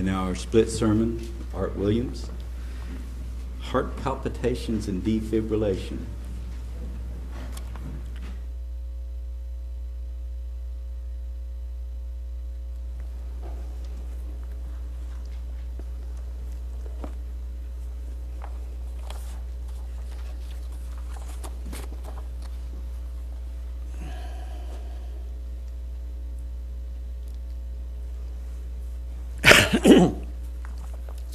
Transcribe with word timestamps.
In 0.00 0.08
our 0.08 0.34
split 0.34 0.70
sermon, 0.70 1.30
Art 1.52 1.76
Williams, 1.76 2.30
heart 3.60 3.98
palpitations 3.98 4.88
and 4.88 5.04
defibrillation. 5.04 5.98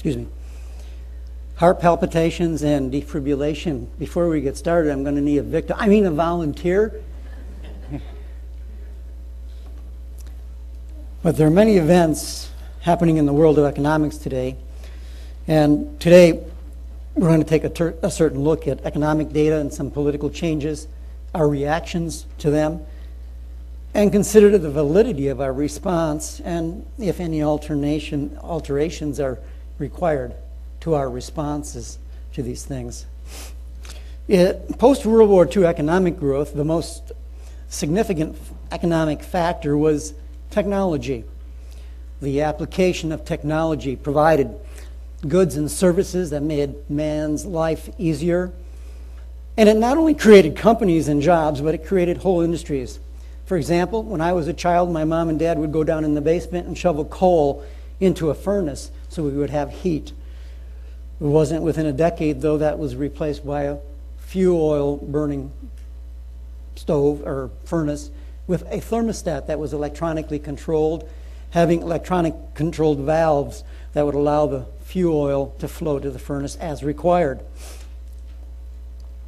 Excuse 0.05 0.23
me, 0.23 0.31
heart 1.55 1.79
palpitations 1.79 2.61
and 2.61 2.93
defibrillation. 2.93 3.87
Before 3.97 4.29
we 4.29 4.39
get 4.39 4.55
started, 4.55 4.91
I'm 4.91 5.01
going 5.01 5.15
to 5.15 5.21
need 5.21 5.39
a 5.39 5.41
victim, 5.41 5.77
I 5.79 5.87
mean 5.87 6.05
a 6.05 6.11
volunteer. 6.11 7.01
But 11.23 11.37
there 11.37 11.47
are 11.47 11.51
many 11.51 11.77
events 11.77 12.51
happening 12.81 13.17
in 13.17 13.25
the 13.25 13.33
world 13.33 13.57
of 13.57 13.65
economics 13.65 14.17
today. 14.17 14.57
And 15.47 15.99
today, 15.99 16.43
we're 17.15 17.29
going 17.29 17.41
to 17.41 17.49
take 17.49 17.63
a, 17.63 17.69
ter- 17.69 17.95
a 18.03 18.11
certain 18.11 18.43
look 18.43 18.67
at 18.67 18.85
economic 18.85 19.33
data 19.33 19.57
and 19.57 19.73
some 19.73 19.89
political 19.89 20.29
changes, 20.29 20.87
our 21.33 21.49
reactions 21.49 22.27
to 22.37 22.51
them, 22.51 22.85
and 23.95 24.11
consider 24.11 24.55
the 24.59 24.69
validity 24.69 25.29
of 25.29 25.41
our 25.41 25.51
response 25.51 26.41
and 26.41 26.85
if 26.99 27.19
any 27.19 27.41
alternation, 27.41 28.37
alterations 28.43 29.19
are 29.19 29.39
required 29.77 30.33
to 30.81 30.93
our 30.93 31.09
responses 31.09 31.97
to 32.33 32.43
these 32.43 32.63
things. 32.65 33.05
Post 34.77 35.05
World 35.05 35.29
War 35.29 35.47
II 35.47 35.65
economic 35.65 36.19
growth, 36.19 36.53
the 36.53 36.65
most 36.65 37.11
significant 37.69 38.37
economic 38.71 39.21
factor 39.21 39.77
was 39.77 40.13
technology. 40.49 41.23
The 42.21 42.41
application 42.41 43.11
of 43.11 43.25
technology 43.25 43.95
provided 43.95 44.55
goods 45.27 45.57
and 45.57 45.69
services 45.69 46.29
that 46.29 46.41
made 46.41 46.89
man's 46.89 47.45
life 47.45 47.89
easier. 47.97 48.51
And 49.57 49.69
it 49.69 49.77
not 49.77 49.97
only 49.97 50.13
created 50.13 50.55
companies 50.55 51.07
and 51.07 51.21
jobs, 51.21 51.61
but 51.61 51.75
it 51.75 51.85
created 51.85 52.17
whole 52.17 52.41
industries. 52.41 52.99
For 53.45 53.57
example, 53.57 54.03
when 54.03 54.21
I 54.21 54.33
was 54.33 54.47
a 54.47 54.53
child, 54.53 54.91
my 54.91 55.03
mom 55.03 55.29
and 55.29 55.37
dad 55.37 55.59
would 55.59 55.71
go 55.71 55.83
down 55.83 56.03
in 56.03 56.15
the 56.15 56.21
basement 56.21 56.67
and 56.67 56.77
shovel 56.77 57.05
coal 57.05 57.63
into 57.99 58.29
a 58.29 58.33
furnace 58.33 58.91
so 59.15 59.23
we 59.23 59.31
would 59.31 59.49
have 59.49 59.71
heat. 59.71 60.11
It 61.21 61.23
wasn't 61.23 61.63
within 61.63 61.85
a 61.85 61.93
decade, 61.93 62.41
though, 62.41 62.57
that 62.57 62.77
was 62.77 62.97
replaced 62.97 63.45
by 63.45 63.63
a 63.63 63.77
fuel 64.17 64.61
oil 64.61 64.97
burning 64.97 65.53
stove 66.75 67.25
or 67.25 67.49
furnace 67.63 68.11
with 68.45 68.63
a 68.63 68.81
thermostat 68.81 69.47
that 69.47 69.57
was 69.57 69.71
electronically 69.71 70.37
controlled, 70.37 71.09
having 71.51 71.81
electronic 71.81 72.33
controlled 72.55 72.99
valves 72.99 73.63
that 73.93 74.05
would 74.05 74.15
allow 74.15 74.45
the 74.47 74.65
fuel 74.83 75.17
oil 75.17 75.55
to 75.59 75.67
flow 75.69 75.97
to 75.97 76.11
the 76.11 76.19
furnace 76.19 76.57
as 76.57 76.83
required. 76.83 77.39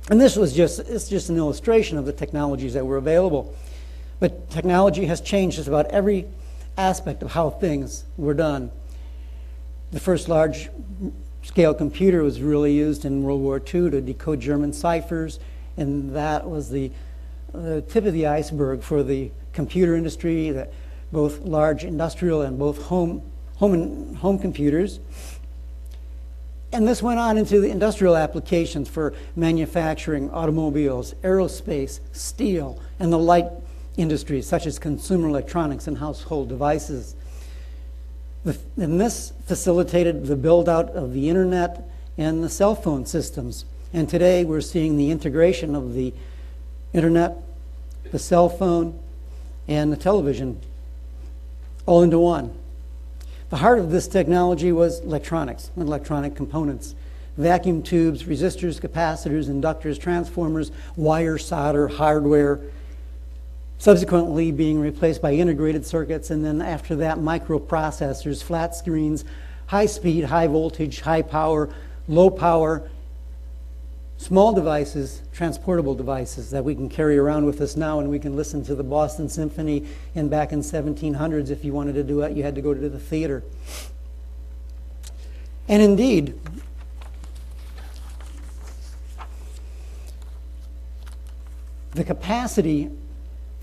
And 0.09 0.19
this 0.19 0.35
was 0.35 0.53
just, 0.53 0.79
it's 0.79 1.07
just 1.07 1.29
an 1.29 1.37
illustration 1.37 1.97
of 1.97 2.05
the 2.05 2.13
technologies 2.13 2.73
that 2.73 2.85
were 2.85 2.97
available. 2.97 3.55
But 4.19 4.49
technology 4.49 5.05
has 5.05 5.21
changed 5.21 5.55
just 5.55 5.69
about 5.69 5.85
every 5.87 6.25
aspect 6.77 7.23
of 7.23 7.31
how 7.31 7.49
things 7.49 8.03
were 8.17 8.33
done. 8.33 8.71
The 9.91 9.99
first 9.99 10.27
large 10.27 10.69
scale 11.43 11.73
computer 11.73 12.21
was 12.21 12.41
really 12.41 12.73
used 12.73 13.05
in 13.05 13.23
World 13.23 13.41
War 13.41 13.57
II 13.57 13.89
to 13.91 14.01
decode 14.01 14.41
German 14.41 14.73
ciphers, 14.73 15.39
and 15.77 16.13
that 16.13 16.49
was 16.49 16.69
the, 16.69 16.91
tip 17.53 18.05
of 18.05 18.13
the 18.13 18.27
iceberg 18.27 18.81
for 18.81 19.01
the 19.01 19.31
computer 19.53 19.95
industry, 19.95 20.51
that 20.51 20.73
both 21.11 21.39
large 21.39 21.85
industrial 21.85 22.41
and 22.41 22.59
both 22.59 22.83
home, 22.83 23.21
home, 23.55 23.73
and, 23.73 24.17
home 24.17 24.37
computers. 24.37 24.99
And 26.73 26.85
this 26.85 27.01
went 27.01 27.19
on 27.19 27.37
into 27.37 27.61
the 27.61 27.69
industrial 27.69 28.17
applications 28.17 28.89
for 28.89 29.13
manufacturing 29.37 30.29
automobiles, 30.31 31.13
aerospace, 31.23 32.01
steel, 32.11 32.81
and 32.99 33.11
the 33.11 33.17
light 33.17 33.45
industries 33.95 34.45
such 34.47 34.65
as 34.67 34.77
consumer 34.77 35.29
electronics 35.29 35.87
and 35.87 35.97
household 35.97 36.49
devices. 36.49 37.15
And 38.77 38.99
this 38.99 39.33
facilitated 39.45 40.25
the 40.25 40.35
build 40.35 40.69
out 40.69 40.89
of 40.91 41.13
the 41.13 41.29
internet 41.29 41.87
and 42.17 42.43
the 42.43 42.49
cell 42.49 42.75
phone 42.75 43.05
systems. 43.05 43.65
And 43.93 44.09
today 44.09 44.43
we're 44.43 44.61
seeing 44.61 44.97
the 44.97 45.11
integration 45.11 45.75
of 45.75 45.93
the 45.93 46.13
internet, 46.93 47.37
the 48.11 48.19
cell 48.19 48.49
phone, 48.49 48.97
and 49.67 49.91
the 49.91 49.97
television 49.97 50.59
all 51.85 52.03
into 52.03 52.19
one. 52.19 52.53
The 53.49 53.57
heart 53.57 53.79
of 53.79 53.91
this 53.91 54.07
technology 54.07 54.71
was 54.71 54.99
electronics 54.99 55.71
and 55.75 55.87
electronic 55.87 56.35
components. 56.35 56.95
Vacuum 57.37 57.83
tubes, 57.83 58.23
resistors, 58.23 58.81
capacitors, 58.81 59.45
inductors, 59.45 59.99
transformers, 59.99 60.71
wire 60.95 61.37
solder, 61.37 61.87
hardware, 61.87 62.59
subsequently 63.77 64.51
being 64.51 64.79
replaced 64.79 65.21
by 65.21 65.33
integrated 65.33 65.85
circuits, 65.85 66.29
and 66.29 66.43
then 66.43 66.61
after 66.61 66.95
that, 66.95 67.17
microprocessors, 67.17 68.43
flat 68.43 68.75
screens, 68.75 69.23
high 69.67 69.85
speed, 69.85 70.25
high 70.25 70.47
voltage, 70.47 71.01
high 71.01 71.21
power, 71.21 71.69
low 72.07 72.29
power, 72.29 72.89
small 74.17 74.51
devices, 74.51 75.21
transportable 75.31 75.93
devices 75.93 76.49
that 76.49 76.63
we 76.63 76.73
can 76.73 76.89
carry 76.89 77.17
around 77.17 77.45
with 77.45 77.61
us 77.61 77.75
now, 77.75 77.99
and 77.99 78.09
we 78.09 78.17
can 78.17 78.35
listen 78.35 78.63
to 78.63 78.73
the 78.73 78.83
Boston 78.83 79.29
Symphony. 79.29 79.85
And 80.15 80.29
back 80.29 80.51
in 80.51 80.61
1700s, 80.61 81.51
if 81.51 81.63
you 81.63 81.71
wanted 81.73 81.93
to 81.93 82.03
do 82.03 82.21
it, 82.21 82.35
you 82.35 82.43
had 82.43 82.55
to 82.55 82.61
go 82.61 82.73
to 82.73 82.89
the 82.89 82.99
theater. 82.99 83.43
And 85.67 85.83
indeed, 85.83 86.39
the 91.91 92.03
capacity 92.03 92.89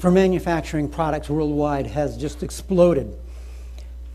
for 0.04 0.10
manufacturing 0.10 0.86
products 0.86 1.30
worldwide 1.30 1.86
has 1.86 2.18
just 2.18 2.42
exploded. 2.42 3.16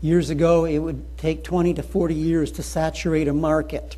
Years 0.00 0.30
ago, 0.30 0.64
it 0.64 0.78
would 0.78 1.18
take 1.18 1.42
20 1.42 1.74
to 1.74 1.82
40 1.82 2.14
years 2.14 2.52
to 2.52 2.62
saturate 2.62 3.26
a 3.26 3.32
market. 3.32 3.96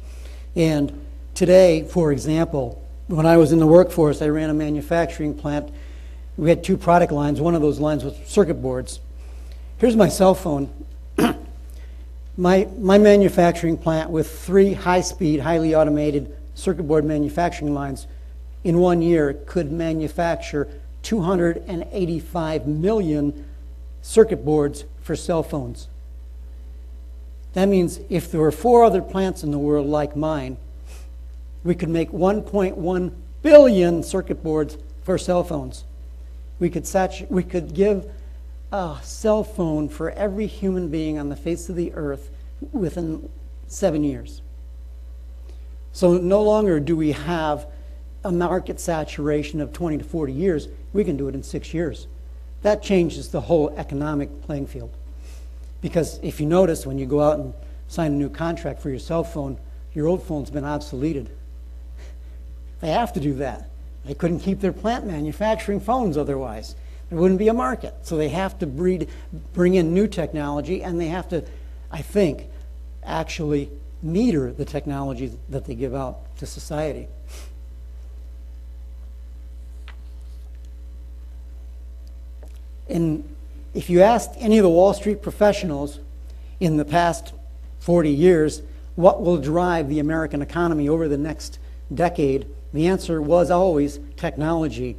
And 0.57 1.05
today, 1.35 1.85
for 1.85 2.11
example, 2.11 2.83
when 3.09 3.27
I 3.27 3.37
was 3.37 3.53
in 3.53 3.59
the 3.59 3.67
workforce, 3.67 4.23
I 4.23 4.29
ran 4.29 4.49
a 4.49 4.55
manufacturing 4.55 5.35
plant. 5.35 5.71
We 6.39 6.49
had 6.49 6.65
two 6.65 6.79
product 6.79 7.13
lines. 7.13 7.43
One 7.43 7.55
of 7.55 7.61
those 7.61 7.79
lines 7.79 8.05
was 8.05 8.17
circuit 8.25 8.63
boards. 8.63 8.99
Here's 9.77 9.95
my 9.95 10.09
cell 10.09 10.35
phone. 10.35 10.71
my, 12.39 12.69
my 12.79 12.97
manufacturing 12.97 13.77
plant 13.77 14.09
with 14.09 14.31
three 14.31 14.73
high 14.73 15.03
speed, 15.03 15.41
highly 15.41 15.75
automated 15.75 16.35
circuit 16.55 16.85
board 16.85 17.05
manufacturing 17.05 17.75
lines 17.75 18.07
in 18.65 18.79
one 18.79 19.03
year 19.03 19.35
could 19.45 19.71
manufacture 19.71 20.69
285 21.03 22.67
million 22.67 23.45
circuit 24.03 24.45
boards 24.45 24.85
for 25.03 25.17
cell 25.17 25.43
phones. 25.43 25.89
That 27.55 27.67
means 27.67 28.01
if 28.09 28.31
there 28.31 28.41
were 28.41 28.53
four 28.53 28.85
other 28.85 29.03
plants 29.03 29.43
in 29.43 29.51
the 29.51 29.59
world 29.59 29.87
like 29.87 30.17
mine, 30.17 30.57
we 31.65 31.75
could 31.75 31.89
make 31.89 32.11
1.1 32.11 33.13
billion 33.43 34.03
circuit 34.03 34.43
boards 34.43 34.79
for 35.03 35.19
cell 35.19 35.45
phones. 35.45 35.85
We 36.59 36.71
could, 36.71 36.85
satu- 36.85 37.29
we 37.31 37.43
could 37.43 37.75
give 37.75 38.11
a 38.73 38.97
cell 39.03 39.45
phone 39.45 39.89
for 39.89 40.11
every 40.11 40.47
human 40.47 40.89
being 40.89 41.19
on 41.19 41.29
the 41.29 41.37
face 41.37 41.69
of 41.69 41.77
the 41.77 41.93
earth 41.93 42.31
within 42.73 43.29
seven 43.67 44.03
years. 44.03 44.41
So 45.93 46.17
no 46.17 46.43
longer 46.43 46.81
do 46.81 46.97
we 46.97 47.13
have 47.13 47.67
a 48.25 48.33
market 48.33 48.81
saturation 48.81 49.61
of 49.61 49.73
20 49.73 49.99
to 49.99 50.05
40 50.05 50.33
years. 50.33 50.69
We 50.93 51.05
can 51.05 51.17
do 51.17 51.29
it 51.29 51.35
in 51.35 51.43
six 51.43 51.75
years. 51.75 52.07
That 52.63 52.83
changes 52.83 53.29
the 53.29 53.41
whole 53.41 53.71
economic 53.77 54.43
playing 54.43 54.69
field. 54.69 54.93
Because 55.81 56.21
if 56.23 56.41
you 56.41 56.47
notice, 56.47 56.87
when 56.87 56.99
you 56.99 57.07
go 57.07 57.21
out 57.21 57.39
and 57.39 57.55
sign 57.89 58.13
a 58.13 58.15
new 58.15 58.29
contract 58.29 58.81
for 58.81 58.89
your 58.89 59.01
cell 59.01 59.25
phone, 59.25 59.59
your 59.93 60.07
old 60.07 60.23
phone's 60.23 60.51
been 60.51 60.65
obsoleted. 60.65 61.29
They 62.81 62.91
have 62.91 63.13
to 63.15 63.21
do 63.21 63.35
that. 63.35 63.69
They 64.05 64.15
couldn't 64.15 64.41
keep 64.41 64.61
their 64.61 64.73
plant 64.73 65.07
manufacturing 65.07 65.81
phones 65.81 66.17
otherwise. 66.17 66.75
There 67.11 67.19
wouldn't 67.19 67.39
be 67.39 67.49
a 67.49 67.55
market. 67.55 67.95
So 68.03 68.17
they 68.17 68.31
have 68.31 68.59
to 68.61 68.67
breed, 68.67 69.09
bring 69.53 69.75
in 69.75 69.93
new 69.93 70.07
technology, 70.07 70.83
and 70.83 71.01
they 71.01 71.09
have 71.09 71.29
to, 71.29 71.45
I 71.91 72.03
think, 72.03 72.47
actually 73.05 73.71
meter 74.03 74.53
the 74.53 74.65
technology 74.65 75.33
that 75.49 75.67
they 75.67 75.75
give 75.75 75.95
out 75.95 76.37
to 76.39 76.47
society. 76.47 77.09
And 82.93 83.25
if 83.73 83.89
you 83.89 84.03
asked 84.03 84.33
any 84.37 84.59
of 84.59 84.63
the 84.63 84.69
Wall 84.69 84.93
Street 84.93 85.23
professionals 85.23 85.99
in 86.61 86.77
the 86.77 86.85
past 86.85 87.33
40 87.81 88.11
years, 88.11 88.63
what 88.97 89.23
will 89.23 89.39
drive 89.39 89.89
the 89.89 89.99
American 89.99 90.43
economy 90.43 90.89
over 90.89 91.09
the 91.09 91.17
next 91.17 91.59
decade? 91.93 92.47
The 92.75 92.87
answer 92.87 93.21
was 93.23 93.51
always 93.51 93.99
technology. 94.17 94.97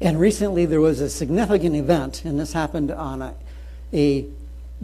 And 0.00 0.20
recently 0.20 0.66
there 0.66 0.80
was 0.80 1.00
a 1.00 1.10
significant 1.10 1.74
event, 1.74 2.24
and 2.24 2.38
this 2.38 2.52
happened 2.52 2.92
on 2.92 3.22
a, 3.22 3.34
a 3.92 4.26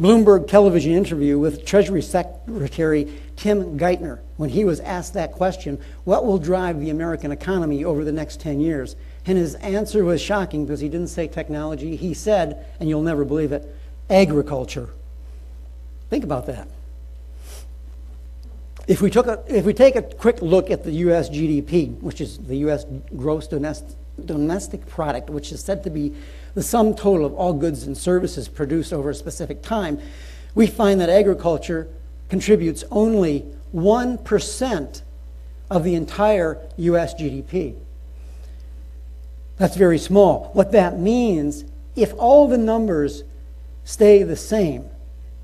Bloomberg 0.00 0.48
television 0.48 0.92
interview 0.92 1.38
with 1.38 1.64
Treasury 1.64 2.02
Secretary 2.02 3.12
Tim 3.36 3.78
Geithner 3.78 4.18
when 4.36 4.50
he 4.50 4.64
was 4.64 4.80
asked 4.80 5.14
that 5.14 5.32
question 5.32 5.78
what 6.04 6.24
will 6.24 6.38
drive 6.38 6.80
the 6.80 6.90
American 6.90 7.30
economy 7.30 7.84
over 7.84 8.02
the 8.02 8.12
next 8.12 8.40
10 8.40 8.58
years? 8.58 8.96
And 9.26 9.38
his 9.38 9.54
answer 9.56 10.04
was 10.04 10.20
shocking 10.20 10.66
because 10.66 10.80
he 10.80 10.88
didn't 10.88 11.08
say 11.08 11.28
technology. 11.28 11.96
He 11.96 12.12
said, 12.14 12.66
and 12.80 12.88
you'll 12.88 13.02
never 13.02 13.24
believe 13.24 13.52
it, 13.52 13.72
agriculture. 14.10 14.88
Think 16.10 16.24
about 16.24 16.46
that. 16.46 16.68
If 18.88 19.00
we, 19.00 19.10
took 19.10 19.28
a, 19.28 19.42
if 19.46 19.64
we 19.64 19.72
take 19.72 19.94
a 19.94 20.02
quick 20.02 20.42
look 20.42 20.70
at 20.70 20.82
the 20.82 20.90
U.S. 20.92 21.30
GDP, 21.30 21.98
which 22.00 22.20
is 22.20 22.38
the 22.38 22.56
U.S. 22.56 22.84
gross 23.16 23.46
domestic, 23.46 23.96
domestic 24.24 24.86
product, 24.86 25.30
which 25.30 25.52
is 25.52 25.62
said 25.62 25.84
to 25.84 25.90
be 25.90 26.14
the 26.54 26.62
sum 26.62 26.94
total 26.94 27.24
of 27.24 27.32
all 27.34 27.52
goods 27.52 27.84
and 27.84 27.96
services 27.96 28.48
produced 28.48 28.92
over 28.92 29.10
a 29.10 29.14
specific 29.14 29.62
time, 29.62 30.00
we 30.54 30.66
find 30.66 31.00
that 31.00 31.08
agriculture 31.08 31.88
contributes 32.28 32.82
only 32.90 33.46
1% 33.74 35.02
of 35.70 35.84
the 35.84 35.94
entire 35.94 36.58
U.S. 36.76 37.14
GDP. 37.14 37.76
That's 39.58 39.76
very 39.76 39.98
small. 39.98 40.50
What 40.52 40.72
that 40.72 40.98
means, 40.98 41.64
if 41.94 42.12
all 42.14 42.48
the 42.48 42.58
numbers 42.58 43.22
stay 43.84 44.22
the 44.22 44.36
same, 44.36 44.88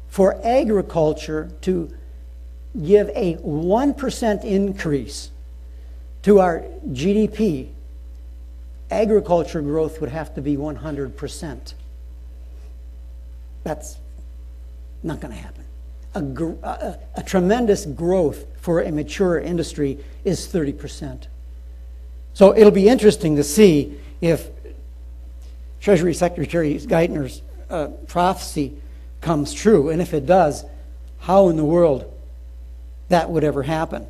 for 0.09 0.41
agriculture 0.45 1.51
to 1.63 1.93
give 2.83 3.11
a 3.15 3.37
1% 3.37 4.45
increase 4.45 5.31
to 6.23 6.41
our 6.41 6.65
GDP, 6.89 7.69
agriculture 8.91 9.61
growth 9.61 10.01
would 10.01 10.11
have 10.11 10.35
to 10.35 10.43
be 10.43 10.57
100%. 10.57 11.75
That's 13.65 13.99
not 15.03 15.21
going 15.21 15.35
to 15.35 15.41
happen. 15.41 15.65
A, 16.15 16.23
gr- 16.23 16.55
a, 16.63 16.99
a 17.17 17.23
tremendous 17.23 17.85
growth 17.85 18.47
for 18.61 18.81
a 18.81 18.91
mature 18.91 19.39
industry 19.39 19.99
is 20.25 20.47
30%. 20.49 21.27
So 22.39 22.57
it'll 22.57 22.71
be 22.71 22.89
interesting 22.89 23.35
to 23.35 23.43
see 23.43 23.99
if 24.21 24.49
Treasury 25.81 26.15
Secretary 26.15 26.79
Geithner's 26.79 27.43
uh, 27.69 27.89
prophecy 28.07 28.75
comes 29.21 29.53
true. 29.53 29.91
And 29.91 30.01
if 30.01 30.15
it 30.15 30.25
does, 30.25 30.65
how 31.19 31.49
in 31.49 31.57
the 31.57 31.65
world 31.65 32.15
that 33.09 33.29
would 33.29 33.43
ever 33.43 33.65
happen. 33.65 34.07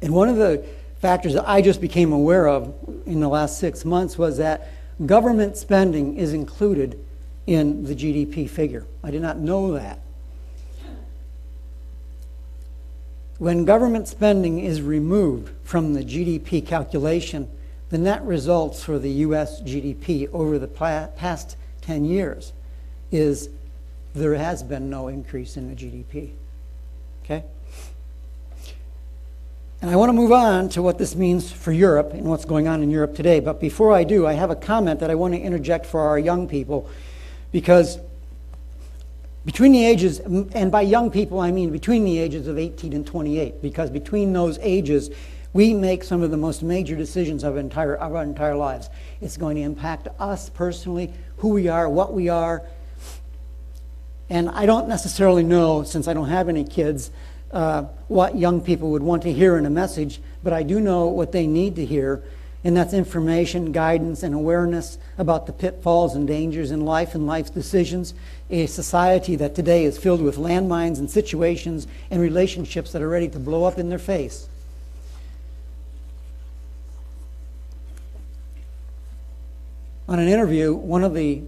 And 0.00 0.14
one 0.14 0.30
of 0.30 0.36
the 0.36 0.64
factors 1.02 1.34
that 1.34 1.46
I 1.46 1.60
just 1.60 1.82
became 1.82 2.14
aware 2.14 2.48
of 2.48 2.74
in 3.04 3.20
the 3.20 3.28
last 3.28 3.58
six 3.58 3.84
months 3.84 4.16
was 4.16 4.38
that 4.38 4.70
government 5.04 5.58
spending 5.58 6.16
is 6.16 6.32
included 6.32 6.98
in 7.46 7.84
the 7.84 7.94
GDP 7.94 8.48
figure. 8.48 8.86
I 9.04 9.10
did 9.10 9.20
not 9.20 9.36
know 9.36 9.72
that. 9.72 9.98
When 13.38 13.64
government 13.64 14.08
spending 14.08 14.58
is 14.58 14.82
removed 14.82 15.50
from 15.62 15.94
the 15.94 16.02
GDP 16.02 16.66
calculation, 16.66 17.48
the 17.88 17.98
net 17.98 18.22
results 18.24 18.82
for 18.82 18.98
the 18.98 19.10
US 19.10 19.60
GDP 19.62 20.28
over 20.32 20.58
the 20.58 20.66
past 20.66 21.56
10 21.82 22.04
years 22.04 22.52
is 23.10 23.48
there 24.14 24.34
has 24.34 24.62
been 24.62 24.90
no 24.90 25.08
increase 25.08 25.56
in 25.56 25.68
the 25.68 25.76
GDP. 25.76 26.30
Okay? 27.24 27.44
And 29.80 29.90
I 29.90 29.96
want 29.96 30.08
to 30.08 30.14
move 30.14 30.32
on 30.32 30.68
to 30.70 30.82
what 30.82 30.98
this 30.98 31.14
means 31.14 31.52
for 31.52 31.70
Europe 31.70 32.12
and 32.12 32.24
what's 32.24 32.44
going 32.44 32.66
on 32.66 32.82
in 32.82 32.90
Europe 32.90 33.14
today. 33.14 33.38
But 33.38 33.60
before 33.60 33.92
I 33.92 34.02
do, 34.02 34.26
I 34.26 34.32
have 34.32 34.50
a 34.50 34.56
comment 34.56 34.98
that 34.98 35.10
I 35.10 35.14
want 35.14 35.34
to 35.34 35.40
interject 35.40 35.86
for 35.86 36.00
our 36.00 36.18
young 36.18 36.48
people 36.48 36.90
because 37.52 37.98
between 39.48 39.72
the 39.72 39.82
ages, 39.82 40.18
and 40.18 40.70
by 40.70 40.82
young 40.82 41.10
people 41.10 41.40
I 41.40 41.50
mean 41.52 41.70
between 41.70 42.04
the 42.04 42.18
ages 42.18 42.48
of 42.48 42.58
18 42.58 42.92
and 42.92 43.06
28, 43.06 43.62
because 43.62 43.88
between 43.88 44.34
those 44.34 44.58
ages, 44.60 45.08
we 45.54 45.72
make 45.72 46.04
some 46.04 46.20
of 46.20 46.30
the 46.30 46.36
most 46.36 46.62
major 46.62 46.94
decisions 46.94 47.42
of, 47.44 47.56
entire, 47.56 47.94
of 47.94 48.14
our 48.14 48.22
entire 48.22 48.54
lives. 48.54 48.90
It's 49.22 49.38
going 49.38 49.56
to 49.56 49.62
impact 49.62 50.06
us 50.18 50.50
personally, 50.50 51.14
who 51.38 51.48
we 51.48 51.66
are, 51.66 51.88
what 51.88 52.12
we 52.12 52.28
are, 52.28 52.62
and 54.28 54.50
I 54.50 54.66
don't 54.66 54.86
necessarily 54.86 55.44
know, 55.44 55.82
since 55.82 56.08
I 56.08 56.12
don't 56.12 56.28
have 56.28 56.50
any 56.50 56.64
kids, 56.64 57.10
uh, 57.50 57.84
what 58.08 58.36
young 58.36 58.60
people 58.60 58.90
would 58.90 59.02
want 59.02 59.22
to 59.22 59.32
hear 59.32 59.56
in 59.56 59.64
a 59.64 59.70
message, 59.70 60.20
but 60.42 60.52
I 60.52 60.62
do 60.62 60.78
know 60.78 61.06
what 61.06 61.32
they 61.32 61.46
need 61.46 61.76
to 61.76 61.86
hear, 61.86 62.22
and 62.64 62.76
that's 62.76 62.92
information, 62.92 63.70
guidance, 63.70 64.22
and 64.22 64.34
awareness 64.34 64.98
about 65.16 65.46
the 65.46 65.52
pitfalls 65.52 66.14
and 66.14 66.26
dangers 66.26 66.70
in 66.70 66.84
life 66.84 67.14
and 67.14 67.26
life's 67.26 67.50
decisions. 67.50 68.14
A 68.50 68.66
society 68.66 69.36
that 69.36 69.54
today 69.54 69.84
is 69.84 69.96
filled 69.96 70.20
with 70.20 70.36
landmines 70.36 70.98
and 70.98 71.10
situations 71.10 71.86
and 72.10 72.20
relationships 72.20 72.92
that 72.92 73.02
are 73.02 73.08
ready 73.08 73.28
to 73.28 73.38
blow 73.38 73.64
up 73.64 73.78
in 73.78 73.88
their 73.88 73.98
face. 73.98 74.48
On 80.08 80.18
an 80.18 80.26
interview, 80.26 80.74
one 80.74 81.04
of 81.04 81.14
the 81.14 81.42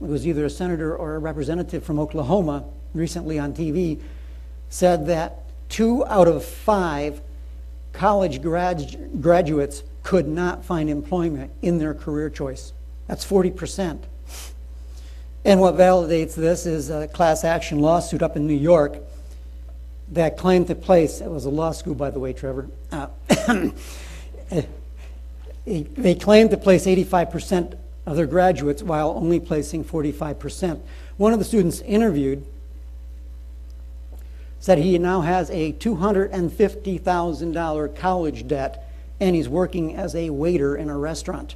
it 0.00 0.08
was 0.08 0.26
either 0.26 0.44
a 0.44 0.50
senator 0.50 0.94
or 0.94 1.14
a 1.14 1.18
representative 1.18 1.82
from 1.82 1.98
Oklahoma 1.98 2.64
recently 2.92 3.38
on 3.38 3.54
TV, 3.54 4.00
said 4.68 5.06
that 5.06 5.42
two 5.68 6.04
out 6.06 6.28
of 6.28 6.44
five 6.44 7.20
college 7.92 8.42
grad- 8.42 9.20
graduates 9.20 9.82
could 10.06 10.26
not 10.28 10.64
find 10.64 10.88
employment 10.88 11.50
in 11.62 11.78
their 11.78 11.92
career 11.92 12.30
choice. 12.30 12.72
That's 13.08 13.26
40%. 13.26 13.98
And 15.44 15.60
what 15.60 15.74
validates 15.74 16.36
this 16.36 16.64
is 16.64 16.90
a 16.90 17.08
class 17.08 17.42
action 17.42 17.80
lawsuit 17.80 18.22
up 18.22 18.36
in 18.36 18.46
New 18.46 18.54
York 18.54 18.98
that 20.12 20.38
claimed 20.38 20.68
to 20.68 20.76
place, 20.76 21.20
it 21.20 21.28
was 21.28 21.44
a 21.44 21.50
law 21.50 21.72
school, 21.72 21.96
by 21.96 22.10
the 22.10 22.20
way, 22.20 22.32
Trevor. 22.32 22.68
Uh, 22.92 23.08
they 25.64 26.14
claimed 26.14 26.52
to 26.52 26.56
place 26.56 26.86
85% 26.86 27.76
of 28.06 28.14
their 28.14 28.28
graduates 28.28 28.84
while 28.84 29.10
only 29.10 29.40
placing 29.40 29.84
45%. 29.84 30.80
One 31.16 31.32
of 31.32 31.40
the 31.40 31.44
students 31.44 31.80
interviewed 31.80 32.46
said 34.60 34.78
he 34.78 34.98
now 34.98 35.22
has 35.22 35.50
a 35.50 35.72
$250,000 35.72 37.96
college 37.96 38.46
debt 38.46 38.84
and 39.20 39.34
he's 39.34 39.48
working 39.48 39.94
as 39.94 40.14
a 40.14 40.30
waiter 40.30 40.76
in 40.76 40.88
a 40.90 40.98
restaurant. 40.98 41.54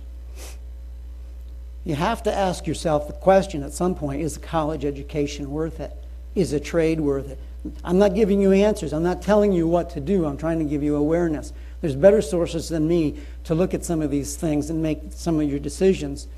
You 1.85 1.95
have 1.95 2.23
to 2.25 2.33
ask 2.33 2.67
yourself 2.67 3.07
the 3.07 3.15
question 3.15 3.63
at 3.63 3.73
some 3.73 3.95
point 3.95 4.23
is 4.23 4.37
a 4.37 4.41
college 4.41 4.85
education 4.85 5.51
worth 5.51 5.81
it? 5.81 5.93
Is 6.35 6.53
a 6.53 6.61
trade 6.61 7.01
worth 7.01 7.31
it? 7.31 7.39
I'm 7.85 7.99
not 7.99 8.15
giving 8.15 8.41
you 8.41 8.53
answers. 8.53 8.93
I'm 8.93 9.03
not 9.03 9.23
telling 9.23 9.53
you 9.53 9.67
what 9.67 9.91
to 9.91 10.01
do. 10.01 10.25
I'm 10.25 10.37
trying 10.37 10.59
to 10.59 10.65
give 10.65 10.83
you 10.83 10.97
awareness. 10.97 11.53
There's 11.81 11.97
better 11.97 12.23
sources 12.23 12.69
than 12.69 12.87
me 12.87 13.19
to 13.45 13.55
look 13.55 13.75
at 13.75 13.85
some 13.85 14.03
of 14.03 14.11
these 14.11 14.37
things 14.37 14.71
and 14.71 14.83
make 14.83 15.01
some 15.11 15.41
of 15.41 15.49
your 15.49 15.59
decisions. 15.59 16.29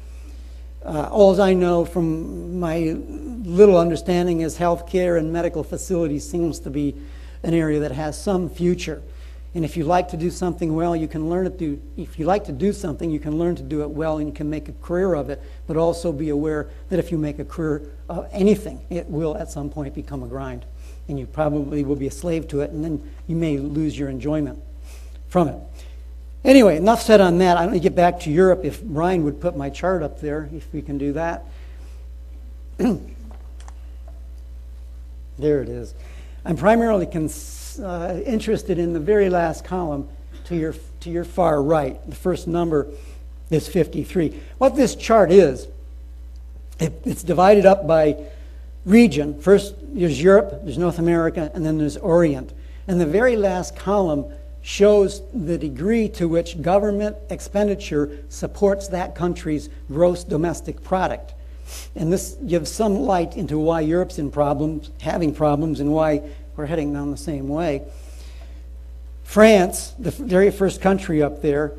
Uh, 0.84 1.08
all 1.10 1.40
I 1.40 1.54
know 1.54 1.84
from 1.84 2.58
my 2.58 2.96
little 3.44 3.78
understanding 3.78 4.40
is 4.40 4.58
healthcare 4.58 5.18
and 5.18 5.32
medical 5.32 5.62
facilities 5.62 6.28
seems 6.28 6.58
to 6.60 6.70
be 6.70 6.96
an 7.42 7.54
area 7.54 7.80
that 7.80 7.92
has 7.92 8.20
some 8.20 8.48
future. 8.48 9.02
And 9.54 9.66
if 9.66 9.76
you 9.76 9.84
like 9.84 10.08
to 10.08 10.16
do 10.16 10.30
something 10.30 10.74
well, 10.74 10.96
you 10.96 11.06
can 11.06 11.28
learn 11.28 11.44
to 11.44 11.50
do, 11.50 11.80
if 11.96 12.18
you 12.18 12.24
like 12.24 12.44
to 12.44 12.52
do 12.52 12.72
something, 12.72 13.10
you 13.10 13.20
can 13.20 13.38
learn 13.38 13.54
to 13.56 13.62
do 13.62 13.82
it 13.82 13.90
well 13.90 14.16
and 14.16 14.26
you 14.26 14.32
can 14.32 14.48
make 14.48 14.68
a 14.68 14.72
career 14.72 15.12
of 15.12 15.28
it, 15.28 15.42
but 15.66 15.76
also 15.76 16.10
be 16.10 16.30
aware 16.30 16.70
that 16.88 16.98
if 16.98 17.12
you 17.12 17.18
make 17.18 17.38
a 17.38 17.44
career 17.44 17.82
of 18.08 18.26
anything, 18.32 18.80
it 18.88 19.06
will 19.08 19.36
at 19.36 19.50
some 19.50 19.68
point 19.68 19.94
become 19.94 20.22
a 20.22 20.26
grind. 20.26 20.64
And 21.06 21.18
you 21.18 21.26
probably 21.26 21.84
will 21.84 21.96
be 21.96 22.06
a 22.06 22.10
slave 22.10 22.48
to 22.48 22.62
it, 22.62 22.70
and 22.70 22.82
then 22.82 23.10
you 23.26 23.36
may 23.36 23.58
lose 23.58 23.98
your 23.98 24.08
enjoyment 24.08 24.58
from 25.28 25.48
it. 25.48 25.56
Anyway, 26.44 26.76
enough 26.76 27.02
said 27.02 27.20
on 27.20 27.38
that. 27.38 27.58
I'm 27.58 27.68
going 27.68 27.78
to 27.78 27.82
get 27.82 27.94
back 27.94 28.20
to 28.20 28.30
Europe 28.30 28.64
if 28.64 28.82
Brian 28.82 29.22
would 29.24 29.40
put 29.40 29.56
my 29.56 29.68
chart 29.68 30.02
up 30.02 30.20
there, 30.20 30.48
if 30.54 30.72
we 30.72 30.80
can 30.80 30.96
do 30.96 31.12
that. 31.12 31.44
there 35.38 35.62
it 35.62 35.68
is. 35.68 35.94
I'm 36.44 36.56
primarily 36.56 37.06
cons- 37.06 37.61
uh, 37.78 38.22
interested 38.24 38.78
in 38.78 38.92
the 38.92 39.00
very 39.00 39.30
last 39.30 39.64
column 39.64 40.08
to 40.44 40.56
your, 40.56 40.74
to 41.00 41.10
your 41.10 41.24
far 41.24 41.62
right. 41.62 41.98
The 42.08 42.16
first 42.16 42.46
number 42.46 42.88
is 43.50 43.68
53. 43.68 44.40
What 44.58 44.76
this 44.76 44.94
chart 44.94 45.30
is, 45.30 45.68
it, 46.78 46.92
it's 47.04 47.22
divided 47.22 47.66
up 47.66 47.86
by 47.86 48.16
region. 48.84 49.40
First, 49.40 49.74
there's 49.94 50.22
Europe, 50.22 50.60
there's 50.64 50.78
North 50.78 50.98
America, 50.98 51.50
and 51.54 51.64
then 51.64 51.78
there's 51.78 51.96
Orient. 51.96 52.52
And 52.88 53.00
the 53.00 53.06
very 53.06 53.36
last 53.36 53.76
column 53.76 54.26
shows 54.62 55.22
the 55.32 55.58
degree 55.58 56.08
to 56.08 56.28
which 56.28 56.62
government 56.62 57.16
expenditure 57.30 58.18
supports 58.28 58.88
that 58.88 59.14
country's 59.14 59.68
gross 59.88 60.24
domestic 60.24 60.82
product. 60.82 61.34
And 61.94 62.12
this 62.12 62.36
gives 62.46 62.70
some 62.70 63.00
light 63.00 63.36
into 63.36 63.58
why 63.58 63.80
Europe's 63.80 64.18
in 64.18 64.30
problems, 64.30 64.90
having 65.00 65.34
problems, 65.34 65.80
and 65.80 65.92
why 65.92 66.22
we're 66.56 66.66
heading 66.66 66.92
down 66.92 67.10
the 67.10 67.16
same 67.16 67.48
way. 67.48 67.82
France, 69.24 69.94
the 69.98 70.10
very 70.10 70.50
first 70.50 70.80
country 70.80 71.22
up 71.22 71.42
there, 71.42 71.72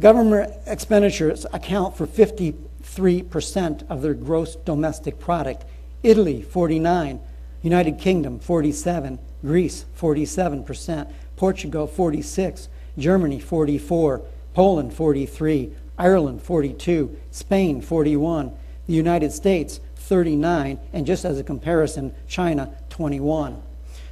government 0.00 0.52
expenditures 0.66 1.44
account 1.52 1.96
for 1.96 2.06
53% 2.06 3.90
of 3.90 4.02
their 4.02 4.14
gross 4.14 4.56
domestic 4.56 5.18
product. 5.18 5.64
Italy, 6.02 6.42
49, 6.42 7.20
United 7.62 7.98
Kingdom, 7.98 8.38
47, 8.38 9.18
Greece, 9.42 9.84
47%, 9.98 11.12
Portugal, 11.36 11.86
46, 11.86 12.68
Germany, 12.96 13.40
44, 13.40 14.22
Poland, 14.54 14.94
43, 14.94 15.72
Ireland, 15.98 16.42
42, 16.42 17.16
Spain, 17.30 17.80
41, 17.82 18.56
the 18.86 18.92
United 18.92 19.32
States, 19.32 19.80
39, 19.96 20.78
and 20.92 21.06
just 21.06 21.24
as 21.24 21.38
a 21.38 21.44
comparison, 21.44 22.14
China, 22.28 22.72
21. 22.88 23.62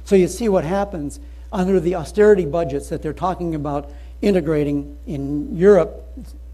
So 0.05 0.15
you 0.15 0.27
see 0.27 0.47
what 0.49 0.63
happens 0.63 1.19
under 1.51 1.79
the 1.79 1.95
austerity 1.95 2.45
budgets 2.45 2.89
that 2.89 3.01
they're 3.01 3.13
talking 3.13 3.55
about 3.55 3.91
integrating 4.21 4.97
in 5.05 5.55
Europe, 5.57 6.07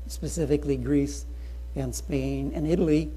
specifically 0.08 0.77
Greece 0.77 1.25
and 1.75 1.93
Spain 1.93 2.51
and 2.55 2.65
Italy. 2.65 3.12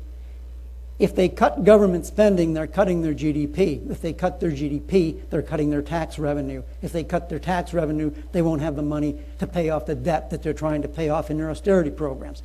If 0.98 1.14
they 1.14 1.28
cut 1.28 1.64
government 1.64 2.06
spending, 2.06 2.54
they're 2.54 2.68
cutting 2.68 3.02
their 3.02 3.14
GDP. 3.14 3.90
If 3.90 4.00
they 4.00 4.12
cut 4.12 4.38
their 4.38 4.50
GDP, 4.50 5.28
they're 5.28 5.42
cutting 5.42 5.70
their 5.70 5.82
tax 5.82 6.18
revenue. 6.18 6.62
If 6.82 6.92
they 6.92 7.02
cut 7.02 7.28
their 7.28 7.40
tax 7.40 7.74
revenue, 7.74 8.12
they 8.30 8.42
won't 8.42 8.62
have 8.62 8.76
the 8.76 8.82
money 8.82 9.18
to 9.40 9.46
pay 9.46 9.70
off 9.70 9.86
the 9.86 9.96
debt 9.96 10.30
that 10.30 10.42
they're 10.42 10.52
trying 10.52 10.82
to 10.82 10.88
pay 10.88 11.08
off 11.08 11.30
in 11.30 11.36
their 11.36 11.50
austerity 11.50 11.90
programs. 11.90 12.42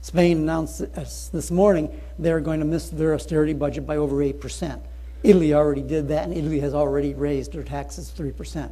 Spain 0.00 0.38
announced 0.38 0.92
this 1.32 1.50
morning 1.50 2.00
they're 2.18 2.40
going 2.40 2.60
to 2.60 2.66
miss 2.66 2.88
their 2.88 3.14
austerity 3.14 3.52
budget 3.52 3.84
by 3.84 3.96
over 3.96 4.16
8%. 4.16 4.80
Italy 5.22 5.52
already 5.52 5.82
did 5.82 6.08
that, 6.08 6.24
and 6.24 6.36
Italy 6.36 6.60
has 6.60 6.74
already 6.74 7.14
raised 7.14 7.52
their 7.52 7.62
taxes 7.62 8.12
3%. 8.16 8.70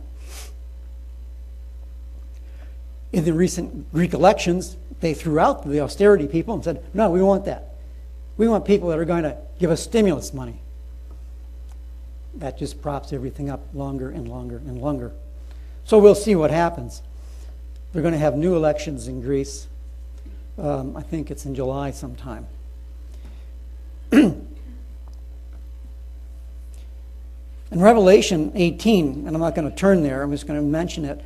In 3.12 3.24
the 3.24 3.32
recent 3.32 3.92
Greek 3.92 4.12
elections, 4.12 4.76
they 5.00 5.14
threw 5.14 5.38
out 5.38 5.68
the 5.68 5.80
austerity 5.80 6.26
people 6.26 6.54
and 6.54 6.62
said, 6.62 6.84
no, 6.94 7.10
we 7.10 7.22
want 7.22 7.44
that. 7.46 7.74
We 8.36 8.48
want 8.48 8.64
people 8.64 8.88
that 8.90 8.98
are 8.98 9.04
going 9.04 9.22
to 9.22 9.36
give 9.58 9.70
us 9.70 9.82
stimulus 9.82 10.34
money. 10.34 10.60
That 12.34 12.58
just 12.58 12.82
props 12.82 13.12
everything 13.12 13.48
up 13.48 13.66
longer 13.72 14.10
and 14.10 14.28
longer 14.28 14.58
and 14.58 14.80
longer. 14.80 15.12
So 15.84 15.98
we'll 15.98 16.14
see 16.14 16.34
what 16.34 16.50
happens. 16.50 17.02
They're 17.92 18.02
going 18.02 18.12
to 18.12 18.18
have 18.18 18.36
new 18.36 18.56
elections 18.56 19.08
in 19.08 19.22
Greece. 19.22 19.66
Um, 20.58 20.96
I 20.96 21.02
think 21.02 21.30
it's 21.30 21.46
in 21.46 21.54
July 21.54 21.90
sometime. 21.92 22.46
In 27.72 27.80
Revelation 27.80 28.52
18, 28.54 29.26
and 29.26 29.34
I'm 29.34 29.40
not 29.40 29.56
going 29.56 29.68
to 29.68 29.74
turn 29.74 30.04
there, 30.04 30.22
I'm 30.22 30.30
just 30.30 30.46
going 30.46 30.60
to 30.60 30.64
mention 30.64 31.04
it. 31.04 31.20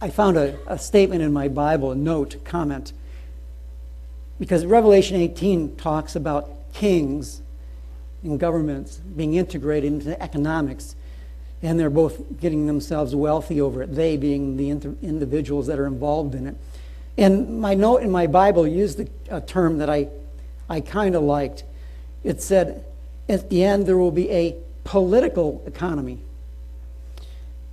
I 0.00 0.10
found 0.10 0.36
a, 0.36 0.58
a 0.66 0.78
statement 0.78 1.22
in 1.22 1.32
my 1.32 1.48
Bible, 1.48 1.92
a 1.92 1.94
note, 1.94 2.36
comment, 2.44 2.92
because 4.38 4.66
Revelation 4.66 5.16
18 5.16 5.76
talks 5.76 6.16
about 6.16 6.50
kings 6.74 7.40
and 8.22 8.38
governments 8.38 8.96
being 8.96 9.34
integrated 9.34 9.90
into 9.90 10.22
economics, 10.22 10.94
and 11.62 11.80
they're 11.80 11.90
both 11.90 12.38
getting 12.38 12.66
themselves 12.66 13.14
wealthy 13.14 13.60
over 13.60 13.82
it, 13.82 13.94
they 13.94 14.18
being 14.18 14.58
the 14.58 14.70
individuals 14.70 15.66
that 15.66 15.78
are 15.78 15.86
involved 15.86 16.34
in 16.34 16.46
it. 16.46 16.56
And 17.16 17.60
my 17.60 17.74
note 17.74 18.02
in 18.02 18.10
my 18.10 18.26
Bible 18.26 18.66
used 18.66 19.00
a 19.30 19.40
term 19.40 19.78
that 19.78 19.88
I, 19.88 20.08
I 20.68 20.80
kind 20.80 21.14
of 21.14 21.22
liked. 21.22 21.64
It 22.22 22.42
said, 22.42 22.84
at 23.28 23.48
the 23.48 23.64
end, 23.64 23.86
there 23.86 23.96
will 23.96 24.10
be 24.10 24.30
a 24.30 24.56
political 24.84 25.62
economy. 25.66 26.18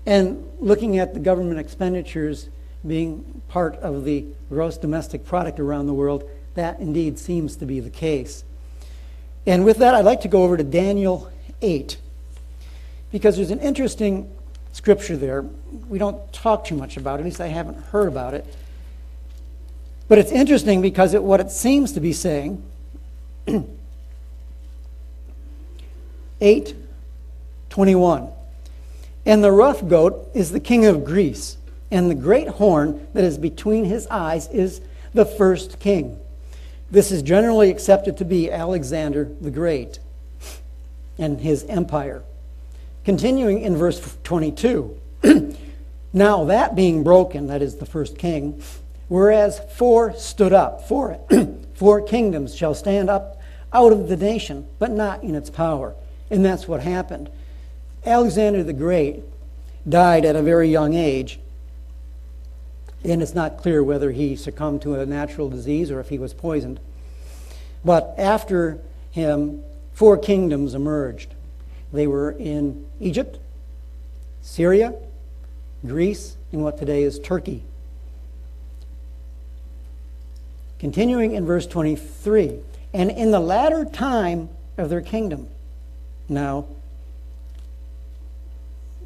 And 0.06 0.50
looking 0.60 0.98
at 0.98 1.14
the 1.14 1.20
government 1.20 1.60
expenditures 1.60 2.50
being 2.86 3.42
part 3.50 3.76
of 3.78 4.06
the 4.06 4.26
gross 4.50 4.78
domestic 4.78 5.26
product 5.26 5.60
around 5.60 5.88
the 5.88 5.94
world, 5.94 6.30
that 6.56 6.80
indeed 6.80 7.20
seems 7.20 7.58
to 7.58 7.66
be 7.66 7.80
the 7.80 7.90
case. 7.90 8.44
And 9.46 9.66
with 9.66 9.78
that, 9.78 9.96
I'd 9.96 10.06
like 10.06 10.22
to 10.22 10.28
go 10.28 10.44
over 10.44 10.58
to 10.58 10.64
Daniel 10.64 11.32
8, 11.62 11.98
because 13.12 13.36
there's 13.36 13.52
an 13.52 13.60
interesting 13.60 14.32
scripture 14.72 15.18
there. 15.18 15.46
We 15.90 16.00
don't 16.00 16.32
talk 16.32 16.66
too 16.66 16.76
much 16.76 16.98
about 16.98 17.20
it, 17.20 17.24
at 17.24 17.26
least 17.26 17.42
I 17.42 17.48
haven't 17.48 17.78
heard 17.78 18.08
about 18.08 18.34
it. 18.34 18.46
But 20.08 20.20
it's 20.20 20.32
interesting 20.32 20.82
because 20.82 21.14
it, 21.14 21.24
what 21.24 21.40
it 21.40 21.52
seems 21.52 21.92
to 21.94 22.00
be 22.00 22.14
saying 22.14 22.64
8 26.40 26.76
21. 27.78 28.28
And 29.28 29.44
the 29.44 29.52
rough 29.52 29.88
goat 29.88 30.32
is 30.34 30.50
the 30.50 30.60
king 30.60 30.88
of 30.88 31.06
Greece, 31.06 31.58
and 31.92 32.10
the 32.10 32.16
great 32.16 32.48
horn 32.48 33.08
that 33.14 33.24
is 33.24 33.38
between 33.38 33.86
his 33.86 34.08
eyes 34.08 34.48
is 34.48 34.82
the 35.14 35.26
first 35.26 35.80
king. 35.80 36.18
This 36.90 37.12
is 37.12 37.22
generally 37.22 37.70
accepted 37.70 38.18
to 38.18 38.26
be 38.26 38.50
Alexander 38.50 39.30
the 39.40 39.52
Great 39.52 40.00
and 41.20 41.40
his 41.40 41.66
empire. 41.66 42.24
Continuing 43.06 43.62
in 43.62 43.78
verse 43.78 44.18
22 44.24 45.00
Now 46.14 46.46
that 46.46 46.76
being 46.76 47.04
broken, 47.04 47.46
that 47.46 47.62
is 47.62 47.76
the 47.76 47.86
first 47.86 48.18
king, 48.18 48.60
whereas 49.08 49.62
four 49.76 50.16
stood 50.16 50.52
up, 50.52 50.88
four, 50.88 51.20
four 51.76 52.02
kingdoms 52.02 52.56
shall 52.56 52.74
stand 52.74 53.12
up 53.12 53.40
out 53.72 53.92
of 53.92 54.10
the 54.10 54.18
nation, 54.18 54.68
but 54.80 54.90
not 54.90 55.22
in 55.22 55.36
its 55.36 55.52
power. 55.52 55.94
And 56.32 56.44
that's 56.44 56.68
what 56.68 56.82
happened. 56.82 57.30
Alexander 58.06 58.64
the 58.64 58.74
Great 58.74 59.24
died 59.88 60.26
at 60.26 60.36
a 60.36 60.42
very 60.42 60.70
young 60.70 60.94
age, 60.94 61.40
and 63.04 63.22
it's 63.22 63.34
not 63.34 63.58
clear 63.58 63.84
whether 63.84 64.12
he 64.12 64.36
succumbed 64.36 64.82
to 64.82 64.96
a 64.96 65.06
natural 65.06 65.50
disease 65.50 65.92
or 65.92 66.00
if 66.00 66.10
he 66.10 66.18
was 66.18 66.34
poisoned. 66.34 66.80
But 67.86 68.14
after 68.18 68.80
him, 69.12 69.64
four 69.94 70.18
kingdoms 70.18 70.74
emerged. 70.74 71.34
They 71.94 72.08
were 72.08 72.32
in 72.32 72.86
Egypt, 73.00 73.40
Syria, 74.42 74.94
Greece, 75.86 76.36
and 76.52 76.64
what 76.64 76.78
today 76.78 77.04
is 77.04 77.20
Turkey. 77.20 77.64
Continuing 80.80 81.34
in 81.34 81.46
verse 81.46 81.66
23, 81.66 82.60
and 82.94 83.10
in 83.10 83.32
the 83.32 83.40
latter 83.40 83.86
time 83.86 84.50
of 84.78 84.90
their 84.90 85.02
kingdom. 85.02 85.48
Now, 86.30 86.68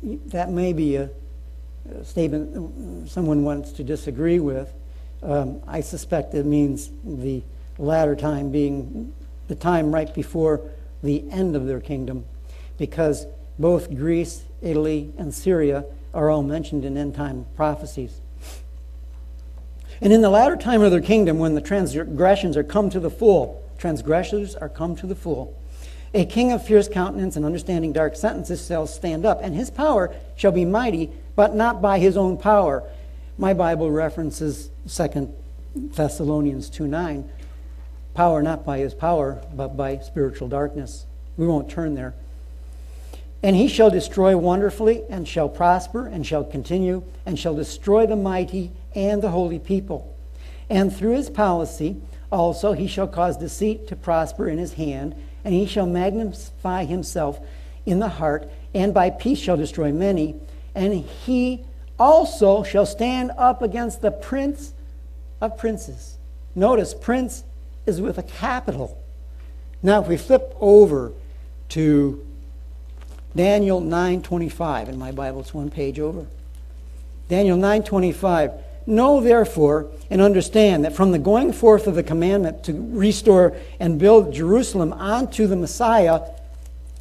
that 0.03 0.49
may 0.49 0.73
be 0.73 0.95
a, 0.95 1.09
a 1.93 2.05
statement 2.05 3.09
someone 3.09 3.43
wants 3.43 3.71
to 3.73 3.83
disagree 3.83 4.39
with. 4.39 4.71
Um, 5.23 5.61
I 5.67 5.81
suspect 5.81 6.33
it 6.33 6.45
means 6.45 6.89
the 7.03 7.43
latter 7.77 8.15
time 8.15 8.51
being 8.51 9.13
the 9.47 9.55
time 9.55 9.93
right 9.93 10.13
before 10.13 10.61
the 11.03 11.23
end 11.29 11.55
of 11.55 11.67
their 11.67 11.79
kingdom, 11.79 12.25
because 12.77 13.25
both 13.59 13.93
Greece, 13.95 14.43
Italy, 14.61 15.11
and 15.17 15.33
Syria 15.33 15.85
are 16.13 16.29
all 16.29 16.43
mentioned 16.43 16.85
in 16.85 16.97
end 16.97 17.15
time 17.15 17.45
prophecies. 17.55 18.21
And 19.99 20.11
in 20.11 20.21
the 20.21 20.29
latter 20.29 20.55
time 20.55 20.81
of 20.81 20.91
their 20.91 21.01
kingdom, 21.01 21.37
when 21.37 21.53
the 21.53 21.61
transgressions 21.61 22.57
are 22.57 22.63
come 22.63 22.89
to 22.89 22.99
the 22.99 23.11
full, 23.11 23.63
transgressors 23.77 24.55
are 24.55 24.69
come 24.69 24.95
to 24.95 25.05
the 25.05 25.15
full, 25.15 25.55
a 26.13 26.25
king 26.25 26.51
of 26.51 26.65
fierce 26.65 26.89
countenance 26.89 27.35
and 27.35 27.45
understanding 27.45 27.93
dark 27.93 28.15
sentences 28.15 28.65
shall 28.65 28.85
stand 28.85 29.25
up, 29.25 29.39
and 29.41 29.55
his 29.55 29.69
power 29.69 30.13
shall 30.35 30.51
be 30.51 30.65
mighty, 30.65 31.09
but 31.35 31.55
not 31.55 31.81
by 31.81 31.99
his 31.99 32.17
own 32.17 32.37
power. 32.37 32.83
My 33.37 33.53
Bible 33.53 33.89
references 33.89 34.69
2 34.89 35.33
Thessalonians 35.75 36.69
2 36.69 36.87
9. 36.87 37.29
Power 38.13 38.41
not 38.41 38.65
by 38.65 38.79
his 38.79 38.93
power, 38.93 39.41
but 39.53 39.77
by 39.77 39.99
spiritual 39.99 40.49
darkness. 40.49 41.05
We 41.37 41.47
won't 41.47 41.69
turn 41.69 41.95
there. 41.95 42.13
And 43.41 43.55
he 43.55 43.69
shall 43.69 43.89
destroy 43.89 44.37
wonderfully, 44.37 45.03
and 45.09 45.25
shall 45.27 45.47
prosper, 45.47 46.07
and 46.07 46.27
shall 46.27 46.43
continue, 46.43 47.03
and 47.25 47.39
shall 47.39 47.55
destroy 47.55 48.05
the 48.05 48.17
mighty 48.17 48.71
and 48.93 49.21
the 49.21 49.29
holy 49.29 49.59
people. 49.59 50.13
And 50.69 50.93
through 50.93 51.15
his 51.15 51.29
policy 51.29 52.01
also 52.31 52.73
he 52.73 52.87
shall 52.87 53.07
cause 53.07 53.37
deceit 53.37 53.87
to 53.87 53.95
prosper 53.95 54.47
in 54.47 54.57
his 54.57 54.73
hand 54.73 55.15
and 55.43 55.53
he 55.53 55.65
shall 55.65 55.85
magnify 55.85 56.85
himself 56.85 57.39
in 57.85 57.99
the 57.99 58.07
heart, 58.07 58.49
and 58.73 58.93
by 58.93 59.09
peace 59.09 59.39
shall 59.39 59.57
destroy 59.57 59.91
many. 59.91 60.35
And 60.75 60.93
he 60.93 61.65
also 61.99 62.63
shall 62.63 62.85
stand 62.85 63.31
up 63.37 63.61
against 63.61 64.01
the 64.01 64.11
prince 64.11 64.73
of 65.39 65.57
princes. 65.57 66.17
Notice, 66.55 66.93
prince 66.93 67.43
is 67.85 68.01
with 68.01 68.17
a 68.17 68.23
capital. 68.23 68.97
Now, 69.83 70.01
if 70.01 70.07
we 70.07 70.17
flip 70.17 70.55
over 70.59 71.11
to 71.69 72.25
Daniel 73.35 73.81
9:25 73.81 74.89
in 74.89 74.99
my 74.99 75.11
Bible, 75.11 75.41
it's 75.41 75.53
one 75.53 75.69
page 75.69 75.99
over. 75.99 76.25
Daniel 77.29 77.57
9:25. 77.57 78.53
Know 78.85 79.21
therefore 79.21 79.87
and 80.09 80.21
understand 80.21 80.85
that 80.85 80.93
from 80.93 81.11
the 81.11 81.19
going 81.19 81.53
forth 81.53 81.87
of 81.87 81.95
the 81.95 82.03
commandment 82.03 82.63
to 82.65 82.73
restore 82.91 83.55
and 83.79 83.99
build 83.99 84.33
Jerusalem 84.33 84.93
onto 84.93 85.47
the 85.47 85.55
Messiah, 85.55 86.21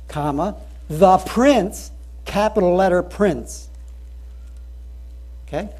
comma, 0.08 0.56
the 0.88 1.18
prince, 1.18 1.90
capital 2.25 2.75
letter 2.75 3.02
prince. 3.02 3.68
Okay? 5.49 5.70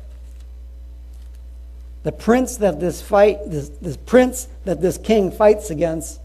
The 2.03 2.13
prince 2.13 2.57
that 2.57 2.81
this 2.81 3.03
fight, 3.03 3.39
this, 3.47 3.69
this 3.69 3.97
prince 3.97 4.49
that 4.65 4.81
this 4.81 4.97
king 4.97 5.31
fights 5.31 5.71
against 5.71 6.21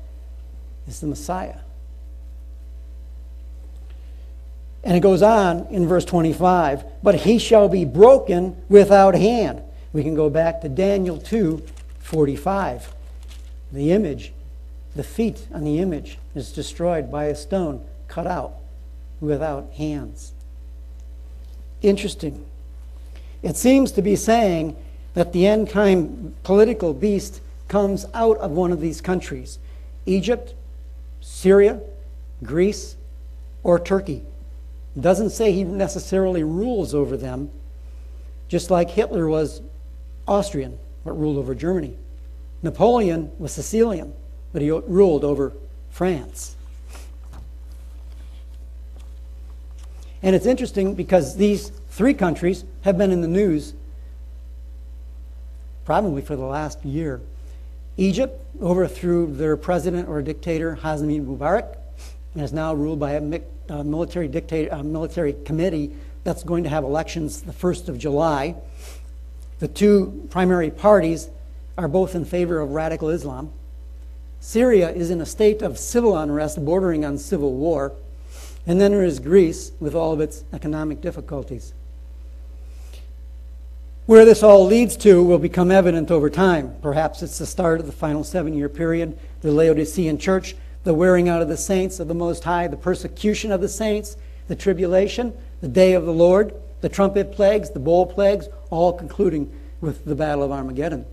is 0.88 1.00
the 1.02 1.08
Messiah. 1.08 1.58
And 4.86 4.96
it 4.96 5.00
goes 5.00 5.24
on 5.24 5.66
in 5.72 5.88
verse 5.88 6.06
25, 6.06 6.86
but 7.02 7.16
he 7.16 7.40
shall 7.40 7.68
be 7.68 7.86
broken 7.86 8.56
without 8.70 9.16
hand. 9.16 9.64
We 9.92 10.04
can 10.04 10.14
go 10.14 10.30
back 10.30 10.62
to 10.62 10.70
Daniel 10.70 11.18
2 11.18 11.64
45. 12.00 12.94
The 13.72 13.92
image, 13.92 14.32
the 14.96 15.04
feet 15.04 15.48
on 15.52 15.64
the 15.64 15.80
image 15.80 16.20
is 16.36 16.52
destroyed 16.52 17.12
by 17.12 17.26
a 17.26 17.36
stone 17.36 17.84
cut 18.08 18.28
out 18.28 18.54
without 19.20 19.72
hands. 19.74 20.34
Interesting. 21.82 22.46
It 23.42 23.56
seems 23.56 23.92
to 23.94 24.04
be 24.04 24.16
saying 24.16 24.76
that 25.16 25.34
the 25.34 25.48
end 25.48 25.70
time 25.70 26.36
political 26.44 26.94
beast 26.94 27.42
comes 27.68 28.06
out 28.14 28.38
of 28.38 28.52
one 28.52 28.72
of 28.72 28.82
these 28.82 29.02
countries 29.02 29.58
Egypt, 30.06 30.54
Syria, 31.22 31.80
Greece, 32.44 32.96
or 33.64 33.80
Turkey. 33.80 34.22
Doesn't 35.00 35.32
say 35.32 35.52
he 35.52 35.64
necessarily 35.64 36.44
rules 36.44 36.94
over 36.94 37.18
them, 37.18 37.52
just 38.48 38.72
like 38.72 38.90
Hitler 38.90 39.28
was 39.28 39.62
Austrian, 40.28 40.78
but 41.04 41.12
ruled 41.14 41.38
over 41.38 41.54
Germany. 41.54 41.98
Napoleon 42.64 43.32
was 43.38 43.52
Sicilian, 43.52 44.14
but 44.54 44.62
he 44.62 44.72
ruled 44.72 45.24
over 45.24 45.54
France. 45.90 46.56
And 50.24 50.36
it's 50.36 50.46
interesting 50.46 50.96
because 50.96 51.36
these 51.36 51.70
three 51.90 52.14
countries 52.14 52.64
have 52.82 52.98
been 52.98 53.12
in 53.12 53.22
the 53.22 53.28
news 53.28 53.74
probably 55.86 56.22
for 56.22 56.36
the 56.36 56.44
last 56.44 56.84
year. 56.84 57.22
Egypt 57.98 58.44
overthrew 58.62 59.32
their 59.32 59.56
president 59.56 60.10
or 60.10 60.22
dictator, 60.22 60.80
Hosni 60.82 61.24
Mubarak, 61.24 61.78
and 62.36 62.44
is 62.44 62.54
now 62.54 62.74
ruled 62.74 63.00
by 63.00 63.14
a 63.14 63.42
uh, 63.70 63.84
military, 63.84 64.28
dictator, 64.28 64.74
uh, 64.74 64.84
military 64.84 65.34
committee 65.46 65.92
that's 66.26 66.44
going 66.44 66.64
to 66.64 66.70
have 66.70 66.84
elections 66.84 67.42
the 67.42 67.54
1st 67.54 67.88
of 67.88 67.98
July. 67.98 68.56
The 69.60 69.70
two 69.70 70.28
primary 70.30 70.70
parties 70.70 71.30
are 71.78 71.88
both 71.88 72.14
in 72.14 72.26
favor 72.26 72.60
of 72.60 72.72
radical 72.72 73.10
Islam. 73.10 73.52
Syria 74.42 74.92
is 74.92 75.10
in 75.10 75.22
a 75.22 75.26
state 75.26 75.62
of 75.62 75.80
civil 75.80 76.18
unrest 76.18 76.64
bordering 76.64 77.06
on 77.06 77.18
civil 77.18 77.54
war. 77.54 77.94
And 78.68 78.82
then 78.82 78.92
there 78.92 79.04
is 79.04 79.20
Greece 79.20 79.72
with 79.80 79.96
all 79.96 80.12
of 80.12 80.20
its 80.20 80.44
economic 80.52 81.00
difficulties. 81.00 81.74
Where 84.08 84.26
this 84.26 84.44
all 84.44 84.66
leads 84.66 84.98
to 84.98 85.24
will 85.24 85.40
become 85.40 85.72
evident 85.72 86.12
over 86.12 86.30
time. 86.30 86.76
Perhaps 86.82 87.24
it's 87.24 87.40
the 87.40 87.46
start 87.46 87.80
of 87.80 87.86
the 87.86 87.92
final 87.92 88.24
seven 88.24 88.54
year 88.54 88.70
period. 88.70 89.18
The 89.42 89.52
Laodicean 89.52 90.18
church 90.18 90.56
the 90.86 90.94
wearing 90.94 91.28
out 91.28 91.42
of 91.42 91.50
the 91.50 91.58
saints 91.58 92.00
of 92.00 92.08
the 92.08 92.14
Most 92.14 92.46
High, 92.46 92.68
the 92.68 92.78
persecution 92.78 93.52
of 93.52 93.60
the 93.60 93.68
saints, 93.68 94.16
the 94.48 94.56
tribulation, 94.56 95.34
the 95.60 95.68
day 95.68 95.94
of 95.94 96.06
the 96.06 96.14
Lord, 96.14 96.54
the 96.82 96.90
trumpet 96.90 97.32
plagues, 97.32 97.72
the 97.72 97.80
bowl 97.80 98.06
plagues, 98.06 98.48
all 98.70 98.94
concluding 98.94 99.52
with 99.82 100.06
the 100.06 100.14
Battle 100.14 100.44
of 100.44 100.52
Armageddon. 100.52 101.06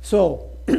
So, 0.00 0.50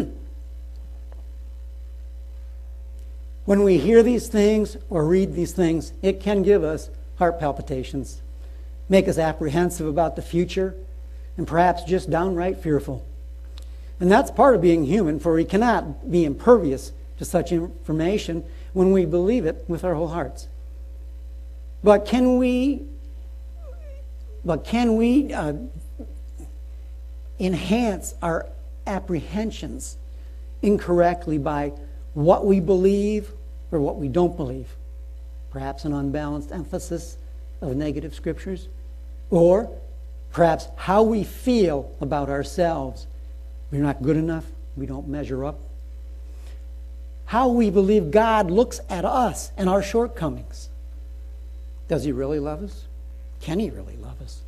when 3.46 3.64
we 3.64 3.78
hear 3.78 4.02
these 4.02 4.28
things 4.28 4.76
or 4.90 5.06
read 5.06 5.36
these 5.36 5.52
things, 5.52 5.94
it 6.02 6.20
can 6.20 6.42
give 6.42 6.64
us 6.64 6.90
heart 7.18 7.40
palpitations, 7.40 8.24
make 8.90 9.08
us 9.08 9.20
apprehensive 9.20 9.86
about 9.86 10.16
the 10.16 10.24
future, 10.24 10.76
and 11.38 11.48
perhaps 11.48 11.84
just 11.84 12.10
downright 12.10 12.58
fearful. 12.58 13.06
And 14.00 14.12
that's 14.12 14.30
part 14.32 14.56
of 14.56 14.62
being 14.62 14.86
human, 14.86 15.20
for 15.20 15.34
we 15.34 15.46
cannot 15.46 16.12
be 16.12 16.26
impervious 16.26 16.92
to 17.18 17.26
such 17.26 17.52
information 17.52 18.44
when 18.74 18.92
we 18.92 19.06
believe 19.06 19.46
it 19.46 19.64
with 19.68 19.84
our 19.84 19.96
whole 19.96 20.10
hearts. 20.10 20.48
But 21.84 22.06
can 22.06 22.38
we, 22.38 22.84
but 24.44 24.66
can 24.66 24.98
we 24.98 25.34
uh, 25.34 25.54
enhance 27.40 28.16
our 28.22 28.48
apprehensions 28.86 29.98
incorrectly 30.62 31.38
by 31.38 31.72
what 32.14 32.46
we 32.46 32.60
believe 32.60 33.32
or 33.72 33.80
what 33.80 33.98
we 33.98 34.10
don't 34.10 34.36
believe? 34.36 34.76
Perhaps 35.52 35.86
an 35.86 35.94
unbalanced 35.94 36.52
emphasis 36.52 37.18
of 37.62 37.78
negative 37.78 38.14
scriptures, 38.14 38.68
or 39.30 39.70
perhaps 40.32 40.68
how 40.76 41.02
we 41.02 41.24
feel 41.24 41.96
about 42.02 42.30
ourselves 42.30 43.08
we're 43.76 43.84
not 43.84 44.02
good 44.02 44.18
enough. 44.18 44.46
We 44.78 44.86
don't 44.86 45.08
measure 45.08 45.44
up. 45.44 45.60
How 47.26 47.50
we 47.50 47.70
believe 47.70 48.12
God 48.12 48.50
looks 48.50 48.80
at 48.90 49.04
us 49.04 49.52
and 49.58 49.68
our 49.68 49.84
shortcomings. 49.84 50.70
Does 51.88 52.04
He 52.04 52.12
really 52.12 52.40
love 52.40 52.64
us? 52.64 52.86
Can 53.42 53.60
He 53.60 53.70
really 53.70 53.98
love 53.98 54.22
us? 54.22 54.42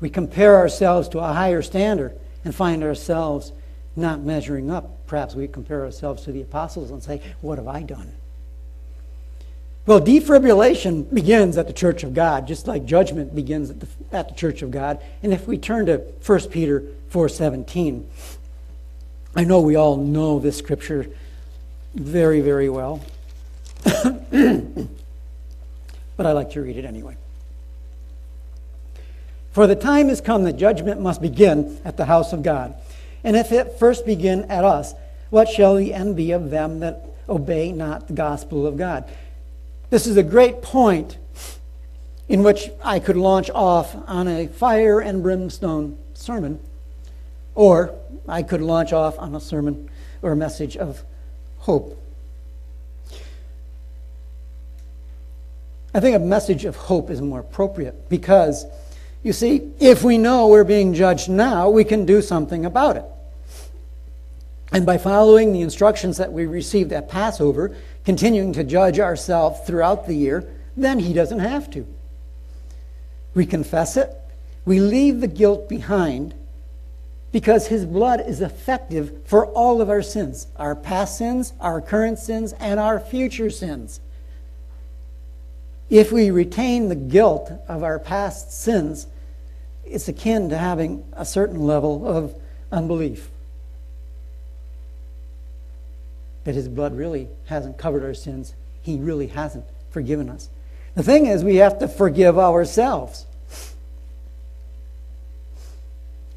We 0.00 0.10
compare 0.10 0.56
ourselves 0.56 1.08
to 1.10 1.18
a 1.20 1.32
higher 1.32 1.62
standard 1.62 2.18
and 2.44 2.54
find 2.54 2.82
ourselves 2.82 3.52
not 3.94 4.20
measuring 4.20 4.70
up. 4.70 5.06
Perhaps 5.06 5.34
we 5.34 5.46
compare 5.46 5.84
ourselves 5.84 6.22
to 6.24 6.32
the 6.32 6.42
apostles 6.42 6.90
and 6.90 7.02
say, 7.02 7.20
What 7.42 7.58
have 7.58 7.68
I 7.68 7.82
done? 7.82 8.12
Well, 9.90 10.00
defibrillation 10.00 11.12
begins 11.12 11.58
at 11.58 11.66
the 11.66 11.72
church 11.72 12.04
of 12.04 12.14
God, 12.14 12.46
just 12.46 12.68
like 12.68 12.84
judgment 12.84 13.34
begins 13.34 13.70
at 13.70 13.80
the, 13.80 13.88
at 14.12 14.28
the 14.28 14.36
church 14.36 14.62
of 14.62 14.70
God. 14.70 15.02
And 15.20 15.32
if 15.32 15.48
we 15.48 15.58
turn 15.58 15.86
to 15.86 15.96
1 16.24 16.40
Peter 16.50 16.84
4:17, 17.10 18.04
I 19.34 19.42
know 19.42 19.60
we 19.60 19.74
all 19.74 19.96
know 19.96 20.38
this 20.38 20.56
scripture 20.56 21.08
very, 21.96 22.40
very 22.40 22.68
well. 22.68 23.00
but 23.82 23.96
I 26.20 26.30
like 26.34 26.52
to 26.52 26.62
read 26.62 26.76
it 26.76 26.84
anyway. 26.84 27.16
For 29.50 29.66
the 29.66 29.74
time 29.74 30.08
has 30.08 30.20
come 30.20 30.44
that 30.44 30.56
judgment 30.56 31.00
must 31.00 31.20
begin 31.20 31.80
at 31.84 31.96
the 31.96 32.04
house 32.04 32.32
of 32.32 32.44
God. 32.44 32.76
And 33.24 33.34
if 33.34 33.50
it 33.50 33.80
first 33.80 34.06
begin 34.06 34.44
at 34.44 34.64
us, 34.64 34.94
what 35.30 35.48
shall 35.48 35.74
the 35.74 35.92
end 35.92 36.14
be 36.14 36.30
of 36.30 36.50
them 36.50 36.78
that 36.78 37.06
obey 37.28 37.72
not 37.72 38.06
the 38.06 38.14
gospel 38.14 38.68
of 38.68 38.76
God? 38.76 39.10
This 39.90 40.06
is 40.06 40.16
a 40.16 40.22
great 40.22 40.62
point 40.62 41.18
in 42.28 42.44
which 42.44 42.70
I 42.82 43.00
could 43.00 43.16
launch 43.16 43.50
off 43.50 43.96
on 44.08 44.28
a 44.28 44.46
fire 44.46 45.00
and 45.00 45.20
brimstone 45.20 45.98
sermon, 46.14 46.60
or 47.56 47.92
I 48.28 48.44
could 48.44 48.62
launch 48.62 48.92
off 48.92 49.18
on 49.18 49.34
a 49.34 49.40
sermon 49.40 49.90
or 50.22 50.30
a 50.30 50.36
message 50.36 50.76
of 50.76 51.02
hope. 51.58 52.00
I 55.92 55.98
think 55.98 56.14
a 56.14 56.20
message 56.20 56.64
of 56.64 56.76
hope 56.76 57.10
is 57.10 57.20
more 57.20 57.40
appropriate 57.40 58.08
because, 58.08 58.64
you 59.24 59.32
see, 59.32 59.72
if 59.80 60.04
we 60.04 60.18
know 60.18 60.46
we're 60.46 60.62
being 60.62 60.94
judged 60.94 61.28
now, 61.28 61.68
we 61.68 61.82
can 61.82 62.06
do 62.06 62.22
something 62.22 62.64
about 62.64 62.96
it. 62.96 63.04
And 64.72 64.86
by 64.86 64.98
following 64.98 65.52
the 65.52 65.62
instructions 65.62 66.18
that 66.18 66.32
we 66.32 66.46
received 66.46 66.92
at 66.92 67.08
Passover, 67.08 67.74
continuing 68.04 68.52
to 68.54 68.64
judge 68.64 68.98
ourselves 68.98 69.60
throughout 69.66 70.06
the 70.06 70.14
year, 70.14 70.48
then 70.76 70.98
he 70.98 71.12
doesn't 71.12 71.40
have 71.40 71.70
to. 71.70 71.86
We 73.34 73.46
confess 73.46 73.96
it, 73.96 74.14
we 74.64 74.80
leave 74.80 75.20
the 75.20 75.28
guilt 75.28 75.68
behind 75.68 76.34
because 77.32 77.68
his 77.68 77.86
blood 77.86 78.20
is 78.20 78.40
effective 78.40 79.24
for 79.24 79.46
all 79.46 79.80
of 79.80 79.88
our 79.88 80.02
sins 80.02 80.48
our 80.56 80.74
past 80.74 81.16
sins, 81.16 81.52
our 81.60 81.80
current 81.80 82.18
sins, 82.18 82.52
and 82.54 82.80
our 82.80 82.98
future 82.98 83.50
sins. 83.50 84.00
If 85.88 86.12
we 86.12 86.30
retain 86.30 86.88
the 86.88 86.94
guilt 86.94 87.50
of 87.68 87.82
our 87.82 87.98
past 87.98 88.52
sins, 88.52 89.06
it's 89.84 90.08
akin 90.08 90.48
to 90.50 90.58
having 90.58 91.04
a 91.12 91.24
certain 91.24 91.60
level 91.66 92.06
of 92.06 92.34
unbelief 92.70 93.28
that 96.44 96.54
his 96.54 96.68
blood 96.68 96.96
really 96.96 97.28
hasn't 97.46 97.78
covered 97.78 98.04
our 98.04 98.14
sins. 98.14 98.54
He 98.82 98.98
really 98.98 99.28
hasn't 99.28 99.64
forgiven 99.90 100.28
us. 100.28 100.48
The 100.94 101.02
thing 101.02 101.26
is, 101.26 101.44
we 101.44 101.56
have 101.56 101.78
to 101.78 101.88
forgive 101.88 102.38
ourselves 102.38 103.26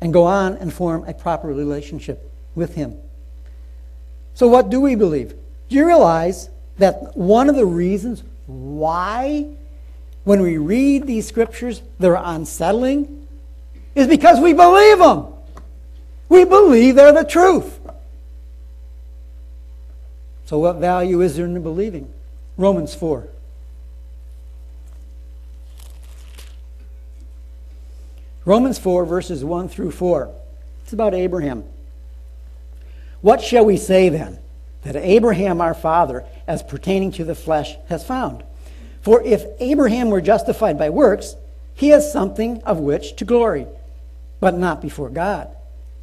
and 0.01 0.11
go 0.11 0.23
on 0.23 0.55
and 0.57 0.71
form 0.71 1.07
a 1.07 1.13
proper 1.13 1.47
relationship 1.47 2.31
with 2.55 2.75
him. 2.75 2.97
So, 4.33 4.47
what 4.47 4.69
do 4.69 4.81
we 4.81 4.95
believe? 4.95 5.33
Do 5.69 5.75
you 5.75 5.85
realize 5.85 6.49
that 6.77 7.15
one 7.15 7.49
of 7.49 7.55
the 7.55 7.65
reasons 7.65 8.23
why 8.45 9.47
when 10.23 10.41
we 10.41 10.57
read 10.57 11.05
these 11.05 11.27
scriptures, 11.27 11.81
they're 11.99 12.15
unsettling, 12.15 13.27
is 13.95 14.07
because 14.07 14.39
we 14.39 14.53
believe 14.53 14.99
them. 14.99 15.27
We 16.29 16.45
believe 16.45 16.95
they're 16.95 17.11
the 17.11 17.25
truth. 17.25 17.79
So, 20.45 20.59
what 20.59 20.77
value 20.77 21.21
is 21.21 21.35
there 21.35 21.45
in 21.45 21.61
believing? 21.63 22.11
Romans 22.57 22.93
4. 22.93 23.27
Romans 28.45 28.77
4, 28.77 29.05
verses 29.05 29.43
1 29.43 29.69
through 29.69 29.91
4. 29.91 30.29
It's 30.83 30.93
about 30.93 31.13
Abraham. 31.13 31.63
What 33.21 33.41
shall 33.41 33.65
we 33.65 33.77
say 33.77 34.09
then? 34.09 34.37
That 34.83 34.97
Abraham 34.97 35.61
our 35.61 35.73
father, 35.73 36.25
as 36.45 36.61
pertaining 36.61 37.13
to 37.13 37.23
the 37.23 37.35
flesh, 37.35 37.75
has 37.87 38.05
found. 38.05 38.43
For 39.01 39.21
if 39.23 39.43
Abraham 39.59 40.09
were 40.09 40.21
justified 40.21 40.77
by 40.77 40.89
works, 40.89 41.35
he 41.73 41.89
has 41.89 42.11
something 42.11 42.61
of 42.63 42.79
which 42.79 43.15
to 43.17 43.25
glory, 43.25 43.65
but 44.39 44.57
not 44.57 44.81
before 44.81 45.09
God. 45.09 45.49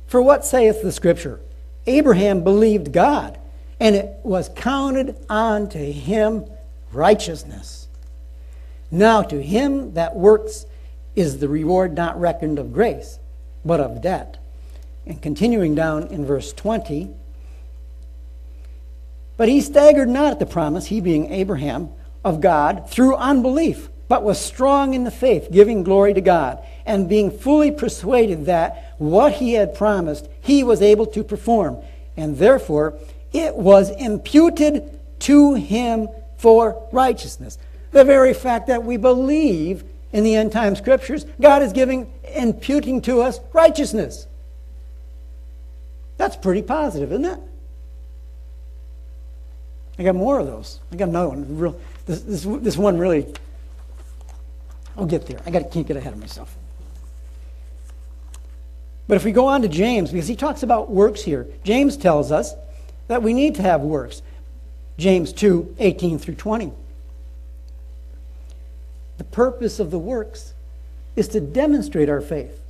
For 0.06 0.20
what 0.20 0.44
saith 0.44 0.82
the 0.82 0.92
Scripture? 0.92 1.40
Abraham 1.86 2.42
believed 2.42 2.92
God, 2.92 3.38
and 3.80 3.96
it 3.96 4.14
was 4.22 4.50
counted 4.50 5.16
unto 5.28 5.78
him 5.78 6.44
righteousness. 6.92 7.88
Now 8.90 9.22
to 9.22 9.42
him 9.42 9.94
that 9.94 10.14
works 10.14 10.66
is 11.16 11.38
the 11.38 11.48
reward 11.48 11.94
not 11.94 12.20
reckoned 12.20 12.58
of 12.58 12.72
grace, 12.72 13.18
but 13.64 13.80
of 13.80 14.02
debt. 14.02 14.36
And 15.06 15.20
continuing 15.20 15.74
down 15.74 16.08
in 16.08 16.26
verse 16.26 16.52
20, 16.52 17.10
but 19.36 19.48
he 19.48 19.62
staggered 19.62 20.08
not 20.08 20.32
at 20.32 20.38
the 20.38 20.46
promise, 20.46 20.86
he 20.86 21.00
being 21.00 21.32
Abraham, 21.32 21.88
of 22.22 22.42
God 22.42 22.90
through 22.90 23.16
unbelief, 23.16 23.88
but 24.06 24.22
was 24.22 24.38
strong 24.38 24.92
in 24.92 25.04
the 25.04 25.10
faith, 25.10 25.48
giving 25.50 25.82
glory 25.82 26.12
to 26.12 26.20
God, 26.20 26.62
and 26.84 27.08
being 27.08 27.30
fully 27.30 27.70
persuaded 27.70 28.44
that 28.44 28.94
what 28.98 29.34
he 29.34 29.54
had 29.54 29.74
promised 29.74 30.28
he 30.42 30.62
was 30.62 30.82
able 30.82 31.06
to 31.06 31.24
perform, 31.24 31.78
and 32.18 32.36
therefore 32.36 32.98
it 33.32 33.54
was 33.54 33.90
imputed 33.90 34.98
to 35.20 35.54
him 35.54 36.08
for 36.36 36.88
righteousness. 36.92 37.58
The 37.92 38.04
very 38.04 38.34
fact 38.34 38.68
that 38.68 38.84
we 38.84 38.96
believe 38.96 39.84
in 40.12 40.24
the 40.24 40.34
end 40.34 40.52
time 40.52 40.74
scriptures, 40.76 41.24
God 41.40 41.62
is 41.62 41.72
giving, 41.72 42.10
imputing 42.34 43.02
to 43.02 43.20
us 43.20 43.40
righteousness. 43.52 44.26
That's 46.16 46.36
pretty 46.36 46.62
positive, 46.62 47.12
isn't 47.12 47.24
it? 47.24 47.38
I 49.98 50.02
got 50.02 50.14
more 50.14 50.38
of 50.38 50.46
those. 50.46 50.80
I 50.92 50.96
got 50.96 51.08
another 51.08 51.28
one. 51.28 51.58
Real, 51.58 51.78
this, 52.06 52.22
this, 52.22 52.44
this 52.44 52.76
one 52.76 52.98
really, 52.98 53.26
I'll 54.96 55.06
get 55.06 55.26
there. 55.26 55.40
I 55.44 55.50
got, 55.50 55.70
can't 55.70 55.86
get 55.86 55.96
ahead 55.96 56.12
of 56.12 56.18
myself. 56.18 56.56
But 59.06 59.16
if 59.16 59.24
we 59.24 59.32
go 59.32 59.46
on 59.46 59.62
to 59.62 59.68
James, 59.68 60.10
because 60.10 60.28
he 60.28 60.36
talks 60.36 60.62
about 60.62 60.90
works 60.90 61.22
here, 61.22 61.46
James 61.64 61.96
tells 61.96 62.32
us 62.32 62.54
that 63.10 63.24
we 63.24 63.32
need 63.32 63.56
to 63.56 63.62
have 63.62 63.80
works. 63.80 64.22
James 64.96 65.32
2 65.32 65.74
18 65.80 66.20
through 66.20 66.36
20. 66.36 66.70
The 69.18 69.24
purpose 69.24 69.80
of 69.80 69.90
the 69.90 69.98
works 69.98 70.54
is 71.16 71.26
to 71.28 71.40
demonstrate 71.40 72.08
our 72.08 72.20
faith. 72.20 72.62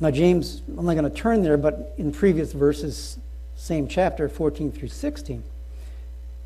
Now, 0.00 0.10
James, 0.10 0.62
I'm 0.66 0.86
not 0.86 0.94
going 0.94 1.10
to 1.10 1.14
turn 1.14 1.42
there, 1.42 1.58
but 1.58 1.92
in 1.98 2.10
previous 2.10 2.54
verses, 2.54 3.18
same 3.54 3.86
chapter, 3.86 4.30
14 4.30 4.72
through 4.72 4.88
16, 4.88 5.44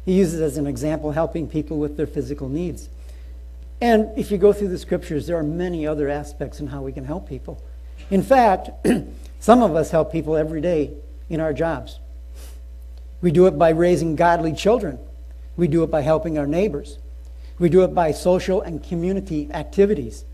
he 0.07 0.13
uses 0.13 0.41
as 0.41 0.57
an 0.57 0.67
example 0.67 1.13
helping 1.13 1.47
people 1.47 1.79
with 1.79 1.97
their 1.97 2.09
physical 2.09 2.49
needs. 2.49 2.89
And 3.81 4.09
if 4.19 4.33
you 4.33 4.39
go 4.39 4.53
through 4.53 4.69
the 4.69 4.79
scriptures, 4.79 5.29
there 5.29 5.37
are 5.37 5.45
many 5.45 5.87
other 5.87 6.09
aspects 6.09 6.59
in 6.59 6.67
how 6.67 6.83
we 6.83 6.91
can 6.91 7.05
help 7.05 7.29
people. 7.29 7.63
In 8.09 8.23
fact, 8.23 8.71
some 9.41 9.63
of 9.63 9.75
us 9.75 9.91
help 9.91 10.13
people 10.13 10.37
every 10.37 10.61
day 10.61 10.93
in 11.29 11.41
our 11.41 11.53
jobs. 11.53 11.99
We 13.21 13.31
do 13.31 13.47
it 13.47 13.59
by 13.59 13.71
raising 13.71 14.17
godly 14.17 14.53
children. 14.53 14.99
We 15.57 15.69
do 15.69 15.83
it 15.83 15.91
by 15.91 16.01
helping 16.01 16.39
our 16.39 16.47
neighbors. 16.47 16.99
We 17.59 17.69
do 17.69 17.83
it 17.85 17.95
by 17.95 18.13
social 18.13 18.63
and 18.63 18.83
community 18.83 19.51
activities. 19.53 20.25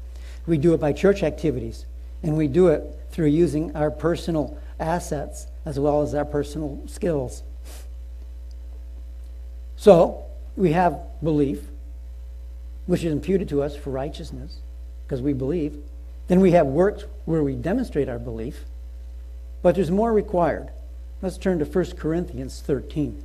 We 0.47 0.59
do 0.59 0.73
it 0.75 0.81
by 0.81 0.93
church 0.93 1.23
activities. 1.23 1.85
And 2.23 2.37
we 2.37 2.47
do 2.47 2.69
it 2.69 2.85
through 3.11 3.27
using 3.27 3.75
our 3.75 3.91
personal 3.91 4.57
assets 4.79 5.47
as 5.65 5.81
well 5.81 6.03
as 6.03 6.15
our 6.15 6.25
personal 6.25 6.81
skills. 6.87 7.43
So, 9.77 10.25
we 10.57 10.73
have 10.73 10.99
belief, 11.23 11.61
which 12.87 13.05
is 13.05 13.13
imputed 13.13 13.49
to 13.51 13.63
us 13.63 13.77
for 13.77 13.91
righteousness, 13.91 14.59
because 15.05 15.21
we 15.21 15.33
believe. 15.33 15.77
Then 16.29 16.41
we 16.41 16.53
have 16.53 16.67
works 16.67 17.05
where 17.25 17.43
we 17.43 17.55
demonstrate 17.55 18.09
our 18.09 18.19
belief. 18.19 18.65
But 19.63 19.75
there's 19.75 19.91
more 19.91 20.13
required. 20.13 20.71
Let's 21.23 21.39
turn 21.39 21.59
to 21.59 21.65
1 21.65 21.97
Corinthians 21.97 22.61
13. 22.61 23.23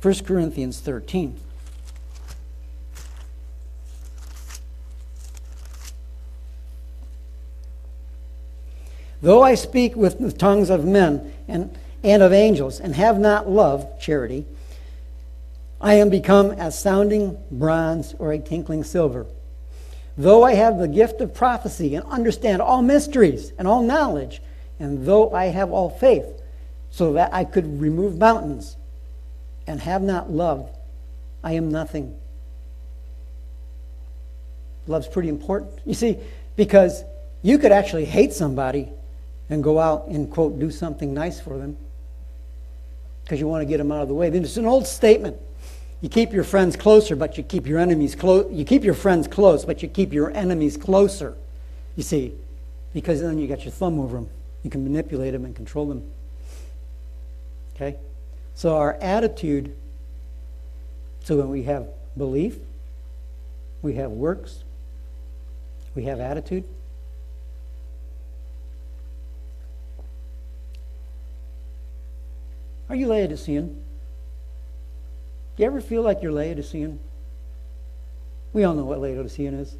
1 0.00 0.14
Corinthians 0.24 0.80
13. 0.80 1.38
Though 9.20 9.42
I 9.42 9.54
speak 9.54 9.94
with 9.94 10.18
the 10.18 10.32
tongues 10.32 10.68
of 10.68 10.84
men 10.84 11.32
and, 11.46 11.78
and 12.02 12.22
of 12.22 12.32
angels, 12.32 12.80
and 12.80 12.96
have 12.96 13.20
not 13.20 13.48
love, 13.48 14.00
charity, 14.00 14.44
I 15.80 15.94
am 15.94 16.10
become 16.10 16.50
as 16.50 16.78
sounding 16.78 17.38
bronze 17.50 18.14
or 18.18 18.32
a 18.32 18.38
tinkling 18.38 18.82
silver. 18.82 19.26
Though 20.16 20.42
I 20.42 20.54
have 20.54 20.78
the 20.78 20.88
gift 20.88 21.20
of 21.20 21.34
prophecy 21.34 21.94
and 21.94 22.04
understand 22.06 22.60
all 22.60 22.82
mysteries 22.82 23.52
and 23.58 23.66
all 23.66 23.82
knowledge, 23.82 24.42
and 24.78 25.06
though 25.06 25.32
I 25.32 25.46
have 25.46 25.70
all 25.70 25.90
faith, 25.90 26.42
so 26.90 27.14
that 27.14 27.32
I 27.32 27.44
could 27.44 27.80
remove 27.80 28.18
mountains, 28.18 28.76
and 29.66 29.80
have 29.80 30.02
not 30.02 30.30
love, 30.30 30.68
I 31.42 31.52
am 31.52 31.70
nothing. 31.70 32.16
Love's 34.86 35.08
pretty 35.08 35.28
important. 35.28 35.72
You 35.86 35.94
see, 35.94 36.18
because 36.56 37.04
you 37.42 37.58
could 37.58 37.72
actually 37.72 38.04
hate 38.04 38.32
somebody 38.32 38.88
and 39.48 39.62
go 39.62 39.78
out 39.78 40.08
and, 40.08 40.30
quote, 40.30 40.58
do 40.58 40.70
something 40.70 41.14
nice 41.14 41.40
for 41.40 41.56
them 41.56 41.76
because 43.24 43.40
you 43.40 43.46
want 43.46 43.62
to 43.62 43.66
get 43.66 43.78
them 43.78 43.92
out 43.92 44.02
of 44.02 44.08
the 44.08 44.14
way. 44.14 44.30
Then 44.30 44.42
it's 44.42 44.56
an 44.56 44.66
old 44.66 44.86
statement. 44.86 45.36
You 46.02 46.08
keep 46.08 46.32
your 46.32 46.42
friends 46.42 46.76
closer, 46.76 47.14
but 47.14 47.38
you 47.38 47.44
keep 47.44 47.66
your 47.66 47.78
enemies 47.78 48.16
close. 48.16 48.52
You 48.52 48.64
keep 48.64 48.82
your 48.82 48.92
friends 48.92 49.28
close, 49.28 49.64
but 49.64 49.82
you 49.82 49.88
keep 49.88 50.12
your 50.12 50.32
enemies 50.32 50.76
closer. 50.76 51.36
You 51.94 52.02
see, 52.02 52.34
because 52.92 53.20
then 53.20 53.38
you 53.38 53.46
got 53.46 53.64
your 53.64 53.70
thumb 53.70 54.00
over 54.00 54.16
them. 54.16 54.28
You 54.64 54.70
can 54.70 54.82
manipulate 54.82 55.32
them 55.32 55.44
and 55.44 55.54
control 55.54 55.86
them. 55.86 56.02
Okay? 57.76 57.96
So 58.56 58.76
our 58.76 58.94
attitude, 58.94 59.74
so 61.22 61.36
when 61.36 61.48
we 61.48 61.62
have 61.62 61.86
belief, 62.16 62.56
we 63.80 63.94
have 63.94 64.10
works, 64.10 64.64
we 65.94 66.04
have 66.04 66.20
attitude, 66.20 66.64
Are 72.92 72.94
you 72.94 73.06
Laodicean? 73.06 73.82
Do 75.62 75.66
you 75.66 75.70
ever 75.70 75.80
feel 75.80 76.02
like 76.02 76.22
you're 76.24 76.32
Laodicean? 76.32 76.98
We 78.52 78.64
all 78.64 78.74
know 78.74 78.84
what 78.84 78.98
Laodicean 78.98 79.54
is. 79.54 79.72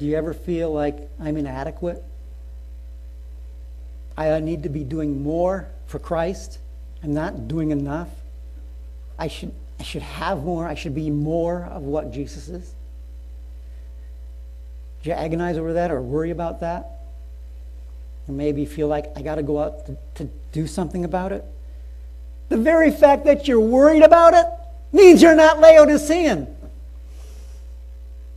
Do 0.00 0.06
you 0.06 0.16
ever 0.16 0.34
feel 0.34 0.72
like 0.72 0.96
I'm 1.20 1.36
inadequate? 1.36 2.02
I 4.16 4.40
need 4.40 4.64
to 4.64 4.68
be 4.68 4.82
doing 4.82 5.22
more 5.22 5.68
for 5.86 6.00
Christ. 6.00 6.58
I'm 7.04 7.14
not 7.14 7.46
doing 7.46 7.70
enough. 7.70 8.08
I 9.16 9.28
should, 9.28 9.52
I 9.78 9.84
should 9.84 10.02
have 10.02 10.42
more. 10.42 10.66
I 10.66 10.74
should 10.74 10.92
be 10.96 11.08
more 11.08 11.68
of 11.70 11.82
what 11.82 12.10
Jesus 12.10 12.48
is. 12.48 12.74
Do 15.04 15.10
you 15.10 15.14
agonize 15.14 15.56
over 15.56 15.74
that 15.74 15.92
or 15.92 16.02
worry 16.02 16.32
about 16.32 16.58
that? 16.62 16.97
And 18.28 18.36
maybe 18.36 18.66
feel 18.66 18.88
like 18.88 19.06
I 19.16 19.22
got 19.22 19.36
to 19.36 19.42
go 19.42 19.58
out 19.58 19.86
to, 19.86 19.96
to 20.16 20.30
do 20.52 20.66
something 20.66 21.04
about 21.04 21.32
it. 21.32 21.44
The 22.50 22.58
very 22.58 22.90
fact 22.90 23.24
that 23.24 23.48
you're 23.48 23.58
worried 23.58 24.02
about 24.02 24.34
it 24.34 24.46
means 24.92 25.20
you're 25.20 25.34
not 25.34 25.60
Laodicean. 25.60 26.54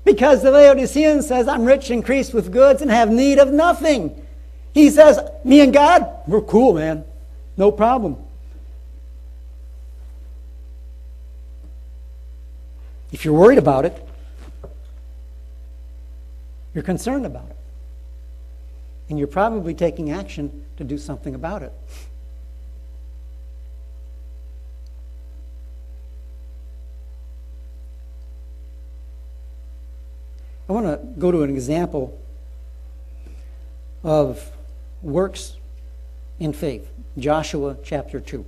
Because 0.03 0.41
the 0.41 0.49
Laodicean 0.49 1.21
says, 1.21 1.47
I'm 1.47 1.65
rich, 1.65 1.91
increased 1.91 2.33
with 2.33 2.51
goods, 2.51 2.81
and 2.81 2.89
have 2.89 3.11
need 3.11 3.37
of 3.37 3.51
nothing. 3.51 4.25
He 4.73 4.89
says, 4.89 5.19
Me 5.43 5.59
and 5.59 5.73
God, 5.73 6.09
we're 6.25 6.41
cool, 6.41 6.73
man. 6.73 7.03
No 7.57 7.71
problem. 7.71 8.17
If 13.11 13.25
you're 13.25 13.33
worried 13.33 13.59
about 13.59 13.85
it, 13.85 14.07
you're 16.73 16.83
concerned 16.83 17.25
about 17.25 17.49
it 17.49 17.57
and 19.11 19.19
you're 19.19 19.27
probably 19.27 19.73
taking 19.73 20.09
action 20.09 20.63
to 20.77 20.85
do 20.85 20.97
something 20.97 21.35
about 21.35 21.61
it. 21.61 21.73
I 30.69 30.71
want 30.71 30.85
to 30.85 31.05
go 31.19 31.29
to 31.29 31.43
an 31.43 31.49
example 31.49 32.17
of 34.01 34.49
works 35.01 35.57
in 36.39 36.53
faith, 36.53 36.89
Joshua 37.17 37.75
chapter 37.83 38.21
2. 38.21 38.45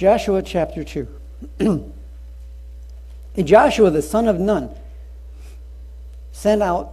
Joshua 0.00 0.40
chapter 0.40 0.82
2. 0.82 1.08
and 1.58 1.92
Joshua 3.44 3.90
the 3.90 4.00
son 4.00 4.28
of 4.28 4.40
Nun 4.40 4.70
sent 6.32 6.62
out 6.62 6.92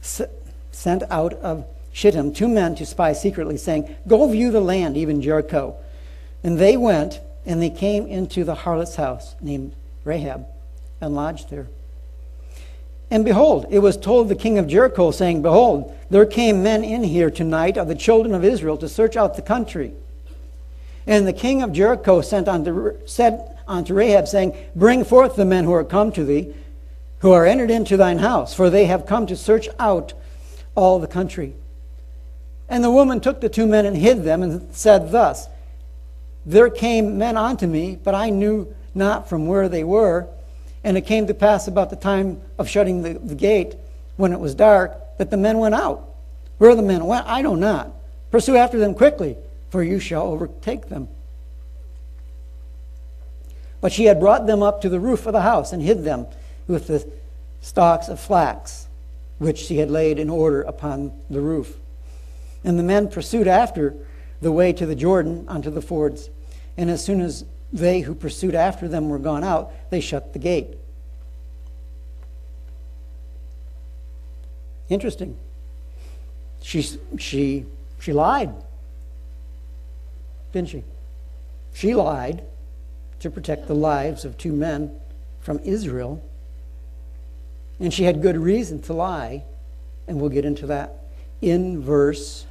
sent 0.00 1.02
out 1.10 1.34
of 1.34 1.66
Shittim 1.92 2.32
two 2.32 2.48
men 2.48 2.74
to 2.76 2.86
spy 2.86 3.12
secretly, 3.12 3.58
saying, 3.58 3.94
Go 4.06 4.26
view 4.26 4.50
the 4.50 4.62
land, 4.62 4.96
even 4.96 5.20
Jericho. 5.20 5.76
And 6.42 6.58
they 6.58 6.78
went, 6.78 7.20
and 7.44 7.60
they 7.60 7.68
came 7.68 8.06
into 8.06 8.42
the 8.42 8.54
harlot's 8.54 8.96
house 8.96 9.34
named 9.42 9.74
Rahab, 10.04 10.46
and 10.98 11.14
lodged 11.14 11.50
there. 11.50 11.66
And 13.10 13.22
behold, 13.22 13.66
it 13.68 13.80
was 13.80 13.98
told 13.98 14.30
the 14.30 14.34
king 14.34 14.58
of 14.58 14.66
Jericho, 14.66 15.10
saying, 15.10 15.42
Behold, 15.42 15.94
there 16.08 16.24
came 16.24 16.62
men 16.62 16.82
in 16.82 17.04
here 17.04 17.30
tonight 17.30 17.76
of 17.76 17.86
the 17.86 17.94
children 17.94 18.34
of 18.34 18.46
Israel 18.46 18.78
to 18.78 18.88
search 18.88 19.14
out 19.14 19.36
the 19.36 19.42
country. 19.42 19.92
And 21.08 21.26
the 21.26 21.32
king 21.32 21.62
of 21.62 21.72
Jericho 21.72 22.20
sent 22.20 22.48
unto, 22.48 22.98
said 23.06 23.56
unto 23.66 23.94
Rahab, 23.94 24.28
saying, 24.28 24.54
Bring 24.76 25.04
forth 25.04 25.36
the 25.36 25.46
men 25.46 25.64
who 25.64 25.72
are 25.72 25.82
come 25.82 26.12
to 26.12 26.22
thee, 26.22 26.54
who 27.20 27.32
are 27.32 27.46
entered 27.46 27.70
into 27.70 27.96
thine 27.96 28.18
house, 28.18 28.52
for 28.52 28.68
they 28.68 28.84
have 28.84 29.06
come 29.06 29.26
to 29.26 29.34
search 29.34 29.70
out 29.78 30.12
all 30.74 30.98
the 30.98 31.06
country. 31.06 31.54
And 32.68 32.84
the 32.84 32.90
woman 32.90 33.20
took 33.20 33.40
the 33.40 33.48
two 33.48 33.66
men 33.66 33.86
and 33.86 33.96
hid 33.96 34.22
them, 34.22 34.42
and 34.42 34.74
said 34.76 35.10
thus, 35.10 35.48
There 36.44 36.68
came 36.68 37.16
men 37.16 37.38
unto 37.38 37.66
me, 37.66 37.98
but 38.04 38.14
I 38.14 38.28
knew 38.28 38.72
not 38.94 39.30
from 39.30 39.46
where 39.46 39.70
they 39.70 39.84
were. 39.84 40.28
And 40.84 40.98
it 40.98 41.06
came 41.06 41.26
to 41.26 41.34
pass 41.34 41.68
about 41.68 41.88
the 41.88 41.96
time 41.96 42.42
of 42.58 42.68
shutting 42.68 43.00
the, 43.02 43.14
the 43.14 43.34
gate, 43.34 43.76
when 44.16 44.34
it 44.34 44.40
was 44.40 44.54
dark, 44.54 45.16
that 45.16 45.30
the 45.30 45.38
men 45.38 45.56
went 45.56 45.74
out. 45.74 46.06
Where 46.58 46.74
the 46.74 46.82
men 46.82 47.06
went, 47.06 47.26
I 47.26 47.40
know 47.40 47.54
not. 47.54 47.92
Pursue 48.30 48.56
after 48.56 48.78
them 48.78 48.94
quickly, 48.94 49.38
for 49.70 49.82
you 49.82 49.98
shall 49.98 50.26
overtake 50.26 50.88
them. 50.88 51.08
But 53.80 53.92
she 53.92 54.06
had 54.06 54.18
brought 54.18 54.46
them 54.46 54.62
up 54.62 54.80
to 54.80 54.88
the 54.88 55.00
roof 55.00 55.26
of 55.26 55.32
the 55.32 55.42
house 55.42 55.72
and 55.72 55.82
hid 55.82 56.04
them 56.04 56.26
with 56.66 56.88
the 56.88 57.08
stalks 57.60 58.08
of 58.08 58.18
flax, 58.18 58.88
which 59.38 59.58
she 59.58 59.78
had 59.78 59.90
laid 59.90 60.18
in 60.18 60.28
order 60.30 60.62
upon 60.62 61.12
the 61.30 61.40
roof. 61.40 61.76
And 62.64 62.78
the 62.78 62.82
men 62.82 63.08
pursued 63.08 63.46
after 63.46 63.94
the 64.40 64.52
way 64.52 64.72
to 64.72 64.86
the 64.86 64.96
Jordan 64.96 65.44
unto 65.48 65.70
the 65.70 65.82
fords. 65.82 66.28
And 66.76 66.90
as 66.90 67.04
soon 67.04 67.20
as 67.20 67.44
they 67.72 68.00
who 68.00 68.14
pursued 68.14 68.54
after 68.54 68.88
them 68.88 69.08
were 69.08 69.18
gone 69.18 69.44
out, 69.44 69.72
they 69.90 70.00
shut 70.00 70.32
the 70.32 70.38
gate. 70.38 70.76
Interesting. 74.88 75.36
She, 76.62 76.82
she, 77.18 77.66
she 78.00 78.12
lied, 78.12 78.52
didn't 80.52 80.68
she? 80.68 80.84
She 81.74 81.94
lied 81.94 82.42
to 83.20 83.30
protect 83.30 83.66
the 83.66 83.74
lives 83.74 84.24
of 84.24 84.38
two 84.38 84.52
men 84.52 84.98
from 85.40 85.58
Israel. 85.60 86.22
And 87.80 87.92
she 87.92 88.04
had 88.04 88.22
good 88.22 88.36
reason 88.36 88.82
to 88.82 88.92
lie, 88.92 89.44
and 90.06 90.20
we'll 90.20 90.30
get 90.30 90.44
into 90.44 90.66
that 90.66 91.04
in 91.40 91.80
verse 91.80 92.46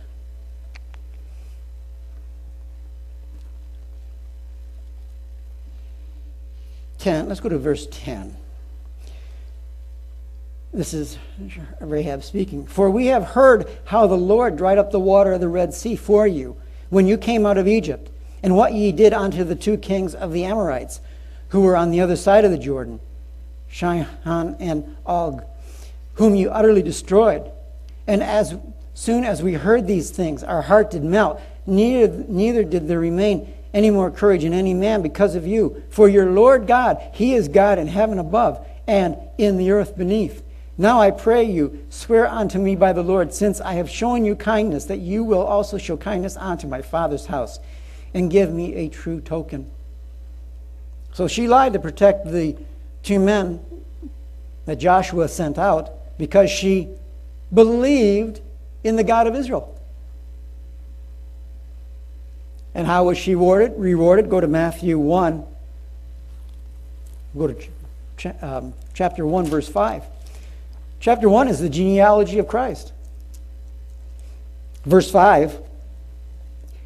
10. 7.00 7.28
Let's 7.28 7.40
go 7.40 7.50
to 7.50 7.58
verse 7.58 7.88
10. 7.92 8.36
This 10.74 10.94
is 10.94 11.18
Rahab 11.80 12.24
speaking. 12.24 12.66
For 12.68 12.90
we 12.90 13.08
have 13.08 13.24
heard 13.24 13.68
how 13.86 14.08
the 14.08 14.18
Lord 14.18 14.58
dried 14.58 14.78
up 14.78 14.92
the 14.92 15.00
water 15.00 15.34
of 15.34 15.42
the 15.42 15.48
Red 15.48 15.74
Sea 15.74 15.96
for 15.96 16.28
you 16.28 16.56
when 16.90 17.08
you 17.08 17.18
came 17.18 17.46
out 17.46 17.58
of 17.58 17.68
Egypt, 17.68 18.10
and 18.44 18.56
what 18.56 18.74
ye 18.74 18.92
did 18.92 19.14
unto 19.14 19.44
the 19.44 19.56
two 19.56 19.78
kings 19.78 20.14
of 20.16 20.32
the 20.32 20.46
Amorites, 20.46 21.02
who 21.50 21.62
were 21.62 21.76
on 21.76 21.92
the 21.92 22.02
other 22.02 22.16
side 22.16 22.46
of 22.46 22.52
the 22.52 22.58
Jordan, 22.58 23.00
Sihon 23.72 24.56
and 24.60 24.96
Og, 25.06 25.44
whom 26.16 26.36
you 26.36 26.50
utterly 26.50 26.82
destroyed. 26.82 27.50
And 28.06 28.24
as 28.24 28.56
soon 28.94 29.24
as 29.24 29.44
we 29.44 29.54
heard 29.54 29.88
these 29.88 30.10
things, 30.10 30.44
our 30.44 30.62
heart 30.62 30.92
did 30.92 31.04
melt, 31.04 31.42
neither, 31.66 32.24
neither 32.28 32.64
did 32.64 32.88
there 32.88 33.00
remain 33.00 33.54
any 33.74 33.92
more 33.92 34.10
courage 34.10 34.44
in 34.44 34.54
any 34.54 34.74
man 34.74 35.02
because 35.02 35.36
of 35.36 35.46
you. 35.46 35.84
For 35.90 36.10
your 36.10 36.32
Lord 36.32 36.68
God, 36.68 37.02
He 37.14 37.34
is 37.34 37.48
God 37.48 37.78
in 37.78 37.88
heaven 37.88 38.18
above 38.18 38.66
and 38.88 39.18
in 39.38 39.58
the 39.58 39.72
earth 39.72 39.98
beneath. 39.98 40.42
Now 40.78 41.02
I 41.02 41.10
pray 41.10 41.44
you, 41.44 41.86
swear 41.90 42.28
unto 42.28 42.60
me 42.60 42.76
by 42.76 42.94
the 42.94 43.02
Lord, 43.02 43.34
since 43.34 43.60
I 43.60 43.74
have 43.74 43.90
shown 43.90 44.26
you 44.26 44.36
kindness, 44.36 44.86
that 44.86 45.00
you 45.00 45.24
will 45.24 45.42
also 45.42 45.78
show 45.78 45.98
kindness 45.98 46.38
unto 46.38 46.68
my 46.68 46.84
father's 46.84 47.26
house, 47.26 47.60
and 48.14 48.30
give 48.30 48.54
me 48.54 48.76
a 48.76 48.88
true 48.88 49.20
token. 49.20 49.70
So 51.14 51.28
she 51.28 51.48
lied 51.48 51.74
to 51.74 51.80
protect 51.80 52.28
the 52.28 52.56
two 53.02 53.20
men 53.20 53.60
that 54.66 54.76
Joshua 54.76 55.28
sent 55.28 55.58
out 55.58 55.92
because 56.20 56.52
she 56.52 56.90
believed 57.52 58.42
in 58.84 58.98
the 58.98 59.04
God 59.04 59.26
of 59.26 59.36
Israel. 59.36 59.74
And 62.76 62.86
how 62.86 63.06
was 63.06 63.18
she 63.18 63.34
rewarded? 63.34 63.74
Rewarded. 63.78 64.30
Go 64.30 64.40
to 64.40 64.48
Matthew 64.48 65.00
1. 65.00 65.44
Go 67.36 67.48
to 67.48 67.56
ch- 68.18 68.44
um, 68.44 68.74
chapter 68.94 69.26
1, 69.26 69.46
verse 69.46 69.68
5. 69.68 70.04
Chapter 71.00 71.30
1 71.30 71.48
is 71.48 71.60
the 71.60 71.70
genealogy 71.70 72.40
of 72.40 72.48
Christ. 72.48 72.94
Verse 74.84 75.12
5 75.12 75.60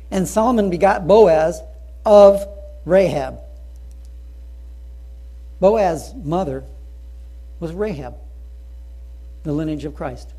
And 0.10 0.28
Solomon 0.28 0.70
begot 0.70 1.08
Boaz 1.08 1.62
of 2.06 2.46
Rahab. 2.86 3.40
Boaz's 5.60 6.14
mother 6.16 6.64
was 7.60 7.72
Rahab, 7.72 8.16
the 9.44 9.54
lineage 9.54 9.86
of 9.86 9.96
Christ. 9.96 10.34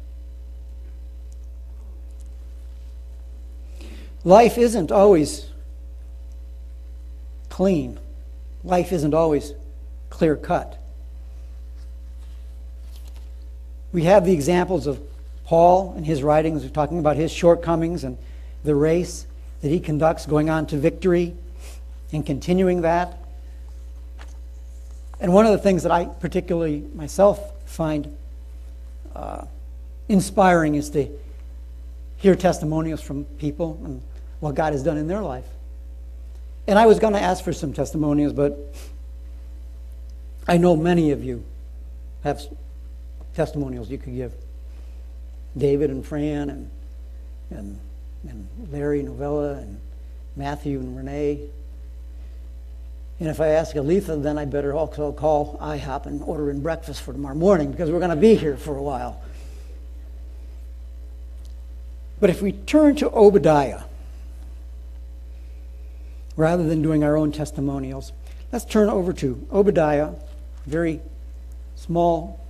Life 4.24 4.58
isn't 4.58 4.92
always 4.92 5.46
clean. 7.48 7.98
Life 8.64 8.92
isn't 8.92 9.14
always 9.14 9.52
clear 10.11 10.37
cut. 10.37 10.81
We 13.92 14.05
have 14.05 14.24
the 14.24 14.33
examples 14.33 14.87
of 14.87 15.00
Paul 15.44 15.94
and 15.96 16.07
his 16.07 16.22
writings 16.22 16.68
talking 16.70 16.98
about 16.98 17.16
his 17.16 17.31
shortcomings 17.31 18.05
and 18.05 18.16
the 18.64 18.74
race 18.74 19.26
that 19.61 19.68
he 19.68 19.81
conducts 19.81 20.26
going 20.26 20.48
on 20.48 20.66
to 20.68 20.76
victory 20.76 21.35
and 22.12 22.24
continuing 22.24 22.83
that. 22.83 23.18
And 25.20 25.33
one 25.33 25.46
of 25.46 25.52
the 25.52 25.59
things 25.59 25.83
that 25.83 25.92
I 25.92 26.07
particularly 26.07 26.85
myself 26.94 27.38
find 27.66 28.16
uh, 29.14 29.44
inspiring 30.09 30.74
is 30.74 30.90
to 30.90 31.09
hear 32.16 32.35
testimonials 32.35 33.00
from 33.00 33.24
people 33.24 33.81
and 33.85 34.02
what 34.40 34.55
God 34.55 34.72
has 34.72 34.83
done 34.83 34.96
in 34.96 35.07
their 35.07 35.22
life. 35.22 35.46
And 36.66 36.78
I 36.78 36.87
was 36.87 36.98
going 36.98 37.12
to 37.12 37.20
ask 37.20 37.44
for 37.44 37.52
some 37.52 37.72
testimonials, 37.72 38.33
but 38.33 38.59
I 40.46 40.57
know 40.57 40.76
many 40.76 41.11
of 41.11 41.22
you 41.22 41.44
have 42.24 42.40
testimonials 43.34 43.90
you 43.90 43.98
could 43.98 44.14
give. 44.14 44.32
David 45.56 45.90
and 45.90 46.04
Fran 46.04 46.50
and, 46.50 46.70
and, 47.50 47.78
and 48.28 48.48
Larry 48.70 49.02
Novella 49.02 49.54
and 49.54 49.80
Matthew 50.36 50.78
and 50.78 50.96
Renee. 50.96 51.40
And 53.20 53.28
if 53.28 53.40
I 53.40 53.48
ask 53.48 53.76
Aletha, 53.76 54.20
then 54.22 54.38
I 54.38 54.44
better 54.44 54.74
also 54.74 55.12
call 55.12 55.58
IHOP 55.60 56.06
and 56.06 56.22
order 56.22 56.50
in 56.50 56.60
breakfast 56.60 57.02
for 57.02 57.12
tomorrow 57.12 57.34
morning 57.34 57.70
because 57.70 57.90
we're 57.90 58.00
going 58.00 58.10
to 58.10 58.16
be 58.16 58.34
here 58.34 58.56
for 58.56 58.76
a 58.76 58.82
while. 58.82 59.22
But 62.20 62.30
if 62.30 62.40
we 62.40 62.52
turn 62.52 62.96
to 62.96 63.10
Obadiah, 63.10 63.82
rather 66.36 66.64
than 66.64 66.82
doing 66.82 67.04
our 67.04 67.16
own 67.16 67.32
testimonials, 67.32 68.12
let's 68.52 68.64
turn 68.64 68.88
over 68.88 69.12
to 69.14 69.46
Obadiah, 69.52 70.10
very 70.66 71.00
small 71.76 72.41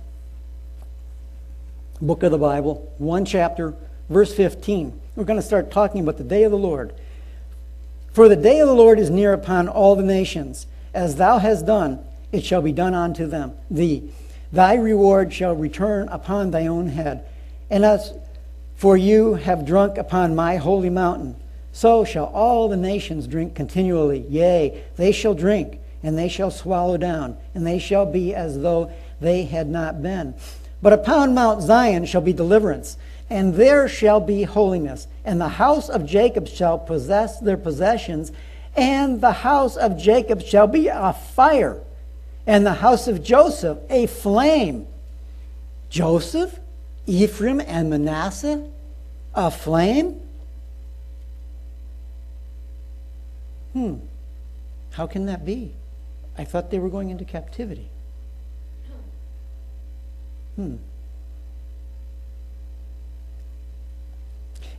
book 2.03 2.21
of 2.23 2.31
the 2.31 2.37
Bible, 2.37 2.93
one 2.97 3.23
chapter, 3.23 3.73
verse 4.09 4.33
15. 4.35 4.99
We're 5.15 5.23
going 5.23 5.39
to 5.39 5.45
start 5.45 5.71
talking 5.71 6.01
about 6.01 6.17
the 6.17 6.23
day 6.23 6.43
of 6.43 6.51
the 6.51 6.57
Lord. 6.57 6.93
For 8.11 8.27
the 8.27 8.35
day 8.35 8.59
of 8.59 8.67
the 8.67 8.73
Lord 8.73 8.99
is 8.99 9.09
near 9.09 9.31
upon 9.31 9.69
all 9.69 9.95
the 9.95 10.03
nations. 10.03 10.67
As 10.93 11.15
thou 11.15 11.39
hast 11.39 11.65
done, 11.65 11.99
it 12.31 12.43
shall 12.43 12.61
be 12.61 12.73
done 12.73 12.93
unto 12.93 13.25
them. 13.25 13.53
Thee. 13.71 14.11
Thy 14.51 14.75
reward 14.75 15.33
shall 15.33 15.55
return 15.55 16.09
upon 16.09 16.51
thy 16.51 16.67
own 16.67 16.89
head. 16.89 17.25
And 17.69 17.85
as 17.85 18.13
For 18.75 18.97
you 18.97 19.35
have 19.35 19.65
drunk 19.65 19.97
upon 19.97 20.35
my 20.35 20.57
holy 20.57 20.89
mountain. 20.89 21.37
So 21.71 22.03
shall 22.03 22.25
all 22.25 22.67
the 22.67 22.77
nations 22.77 23.27
drink 23.27 23.55
continually. 23.55 24.25
Yea, 24.29 24.83
they 24.97 25.11
shall 25.11 25.33
drink, 25.33 25.79
and 26.03 26.17
they 26.17 26.27
shall 26.27 26.51
swallow 26.51 26.97
down, 26.97 27.37
and 27.55 27.65
they 27.65 27.79
shall 27.79 28.05
be 28.05 28.35
as 28.35 28.59
though 28.59 28.91
they 29.21 29.45
had 29.45 29.69
not 29.69 30.03
been. 30.03 30.35
But 30.83 30.91
upon 30.91 31.33
Mount 31.33 31.61
Zion 31.61 32.05
shall 32.05 32.19
be 32.19 32.33
deliverance, 32.33 32.97
and 33.29 33.55
there 33.55 33.87
shall 33.87 34.19
be 34.19 34.43
holiness. 34.43 35.07
And 35.23 35.39
the 35.39 35.47
house 35.47 35.87
of 35.87 36.05
Jacob 36.05 36.45
shall 36.45 36.77
possess 36.77 37.39
their 37.39 37.55
possessions, 37.55 38.33
and 38.75 39.21
the 39.21 39.31
house 39.31 39.77
of 39.77 39.97
Jacob 39.97 40.41
shall 40.41 40.67
be 40.67 40.89
a 40.89 41.13
fire, 41.13 41.79
and 42.45 42.65
the 42.65 42.73
house 42.73 43.07
of 43.07 43.23
Joseph 43.23 43.77
a 43.89 44.07
flame. 44.07 44.85
Joseph, 45.89 46.59
Ephraim, 47.07 47.61
and 47.61 47.89
Manasseh 47.89 48.67
a 49.33 49.49
flame? 49.51 50.19
Hmm. 53.71 53.95
How 54.91 55.07
can 55.07 55.27
that 55.27 55.45
be? 55.45 55.71
I 56.37 56.43
thought 56.43 56.71
they 56.71 56.79
were 56.79 56.89
going 56.89 57.09
into 57.09 57.23
captivity. 57.23 57.89
Hmm. 60.55 60.75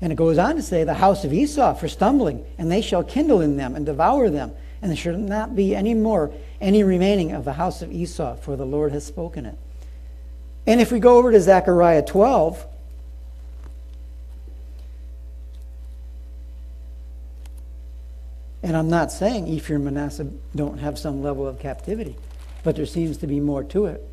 And 0.00 0.12
it 0.12 0.16
goes 0.16 0.38
on 0.38 0.56
to 0.56 0.62
say, 0.62 0.84
the 0.84 0.94
house 0.94 1.24
of 1.24 1.32
Esau 1.32 1.74
for 1.74 1.88
stumbling, 1.88 2.44
and 2.58 2.70
they 2.70 2.82
shall 2.82 3.02
kindle 3.02 3.40
in 3.40 3.56
them 3.56 3.74
and 3.74 3.86
devour 3.86 4.28
them, 4.28 4.52
and 4.82 4.90
there 4.90 4.96
shall 4.96 5.16
not 5.16 5.56
be 5.56 5.74
any 5.74 5.94
more 5.94 6.30
any 6.60 6.82
remaining 6.82 7.32
of 7.32 7.44
the 7.44 7.54
house 7.54 7.80
of 7.82 7.90
Esau, 7.92 8.36
for 8.36 8.56
the 8.56 8.66
Lord 8.66 8.92
has 8.92 9.04
spoken 9.04 9.46
it. 9.46 9.56
And 10.66 10.80
if 10.80 10.92
we 10.92 10.98
go 10.98 11.16
over 11.16 11.30
to 11.30 11.40
Zechariah 11.40 12.02
12, 12.02 12.66
and 18.62 18.76
I'm 18.76 18.88
not 18.88 19.12
saying 19.12 19.46
Ephraim 19.46 19.86
and 19.86 19.96
Manasseh 19.96 20.26
don't 20.54 20.78
have 20.78 20.98
some 20.98 21.22
level 21.22 21.46
of 21.46 21.58
captivity, 21.58 22.16
but 22.62 22.76
there 22.76 22.86
seems 22.86 23.18
to 23.18 23.26
be 23.26 23.40
more 23.40 23.62
to 23.64 23.86
it. 23.86 24.06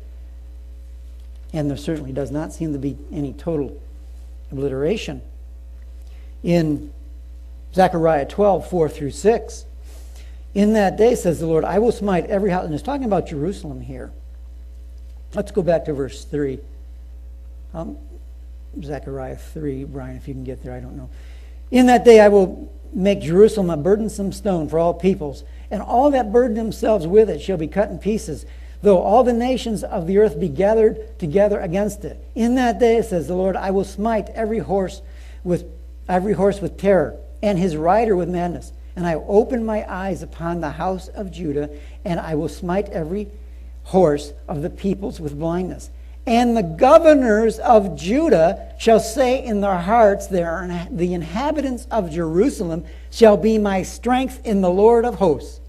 And 1.52 1.68
there 1.68 1.76
certainly 1.76 2.12
does 2.12 2.30
not 2.30 2.52
seem 2.52 2.72
to 2.72 2.78
be 2.78 2.96
any 3.12 3.32
total 3.32 3.80
obliteration. 4.50 5.22
In 6.42 6.92
Zechariah 7.74 8.26
12, 8.26 8.68
4 8.68 8.88
through 8.88 9.10
6, 9.10 9.64
in 10.54 10.74
that 10.74 10.96
day, 10.96 11.14
says 11.14 11.40
the 11.40 11.46
Lord, 11.46 11.64
I 11.64 11.78
will 11.78 11.92
smite 11.92 12.26
every 12.26 12.50
house. 12.50 12.64
And 12.64 12.74
it's 12.74 12.82
talking 12.82 13.04
about 13.04 13.26
Jerusalem 13.26 13.80
here. 13.80 14.10
Let's 15.34 15.50
go 15.50 15.62
back 15.62 15.86
to 15.86 15.94
verse 15.94 16.24
3. 16.24 16.58
Um, 17.72 17.96
Zechariah 18.82 19.36
3, 19.36 19.84
Brian, 19.84 20.16
if 20.16 20.28
you 20.28 20.34
can 20.34 20.44
get 20.44 20.62
there, 20.62 20.74
I 20.74 20.80
don't 20.80 20.96
know. 20.96 21.08
In 21.70 21.86
that 21.86 22.04
day 22.04 22.20
I 22.20 22.28
will 22.28 22.70
make 22.92 23.22
Jerusalem 23.22 23.70
a 23.70 23.76
burdensome 23.76 24.32
stone 24.32 24.68
for 24.68 24.78
all 24.78 24.92
peoples, 24.92 25.44
and 25.70 25.80
all 25.80 26.10
that 26.10 26.32
burden 26.32 26.56
themselves 26.56 27.06
with 27.06 27.30
it 27.30 27.40
shall 27.40 27.56
be 27.56 27.66
cut 27.66 27.88
in 27.88 27.98
pieces, 27.98 28.44
though 28.82 29.00
all 29.00 29.24
the 29.24 29.32
nations 29.32 29.82
of 29.82 30.06
the 30.06 30.18
earth 30.18 30.38
be 30.38 30.48
gathered 30.48 31.18
together 31.18 31.60
against 31.60 32.04
it. 32.04 32.22
In 32.34 32.56
that 32.56 32.78
day, 32.78 33.00
says 33.02 33.28
the 33.28 33.34
Lord, 33.34 33.56
I 33.56 33.70
will 33.70 33.84
smite 33.84 34.28
every 34.30 34.58
horse 34.58 35.02
with 35.44 35.64
every 36.08 36.32
horse 36.32 36.60
with 36.60 36.76
terror, 36.76 37.16
and 37.42 37.58
his 37.58 37.76
rider 37.76 38.14
with 38.16 38.28
madness. 38.28 38.72
And 38.94 39.06
I 39.06 39.16
will 39.16 39.26
open 39.28 39.64
my 39.64 39.90
eyes 39.90 40.22
upon 40.22 40.60
the 40.60 40.72
house 40.72 41.08
of 41.08 41.30
Judah, 41.30 41.70
and 42.04 42.20
I 42.20 42.34
will 42.34 42.48
smite 42.48 42.88
every 42.90 43.28
horse 43.84 44.32
of 44.46 44.62
the 44.62 44.70
peoples 44.70 45.20
with 45.20 45.38
blindness. 45.38 45.90
And 46.26 46.56
the 46.56 46.62
governors 46.62 47.58
of 47.58 47.96
Judah 47.96 48.74
shall 48.78 49.00
say 49.00 49.42
in 49.44 49.60
their 49.60 49.78
hearts, 49.78 50.28
The 50.28 51.14
inhabitants 51.14 51.86
of 51.90 52.10
Jerusalem 52.10 52.84
shall 53.10 53.36
be 53.36 53.58
my 53.58 53.82
strength 53.82 54.40
in 54.44 54.60
the 54.60 54.70
Lord 54.70 55.04
of 55.04 55.16
hosts. 55.16 55.60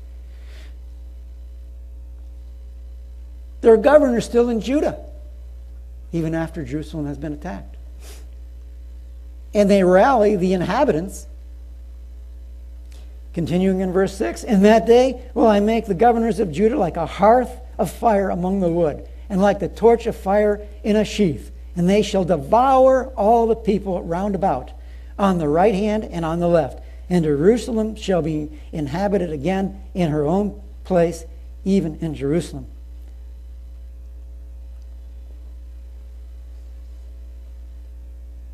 There 3.63 3.78
governor 3.78 3.97
governors 3.97 4.26
still 4.26 4.49
in 4.49 4.60
Judah, 4.60 4.99
even 6.12 6.36
after 6.36 6.65
Jerusalem 6.65 7.06
has 7.06 7.17
been 7.17 7.32
attacked. 7.32 7.78
And 9.54 9.69
they 9.69 9.86
rally 9.86 10.36
the 10.36 10.52
inhabitants. 10.52 11.28
Continuing 13.34 13.80
in 13.80 13.93
verse 13.93 14.17
6 14.17 14.43
In 14.43 14.63
that 14.63 14.86
day 14.86 15.21
will 15.34 15.47
I 15.47 15.62
make 15.62 15.86
the 15.86 15.93
governors 15.93 16.41
of 16.41 16.52
Judah 16.52 16.78
like 16.78 16.97
a 16.97 17.06
hearth 17.06 17.58
of 17.78 17.89
fire 17.89 18.30
among 18.30 18.60
the 18.60 18.67
wood 18.67 19.08
and 19.30 19.41
like 19.41 19.60
the 19.60 19.69
torch 19.69 20.08
of 20.08 20.17
fire 20.17 20.60
in 20.84 20.97
a 20.97 21.06
sheath. 21.06 21.49
And 21.78 21.88
they 21.88 22.02
shall 22.02 22.26
devour 22.26 23.13
all 23.15 23.47
the 23.47 23.56
people 23.56 24.04
round 24.04 24.36
about, 24.36 24.71
on 25.17 25.38
the 25.38 25.47
right 25.47 25.73
hand 25.73 26.04
and 26.04 26.26
on 26.26 26.41
the 26.41 26.49
left. 26.49 26.84
And 27.10 27.23
Jerusalem 27.23 27.95
shall 27.95 28.21
be 28.21 28.52
inhabited 28.73 29.32
again 29.32 29.82
in 29.93 30.12
her 30.12 30.26
own 30.26 30.62
place, 30.84 31.23
even 31.63 31.95
in 32.02 32.13
Jerusalem. 32.13 32.67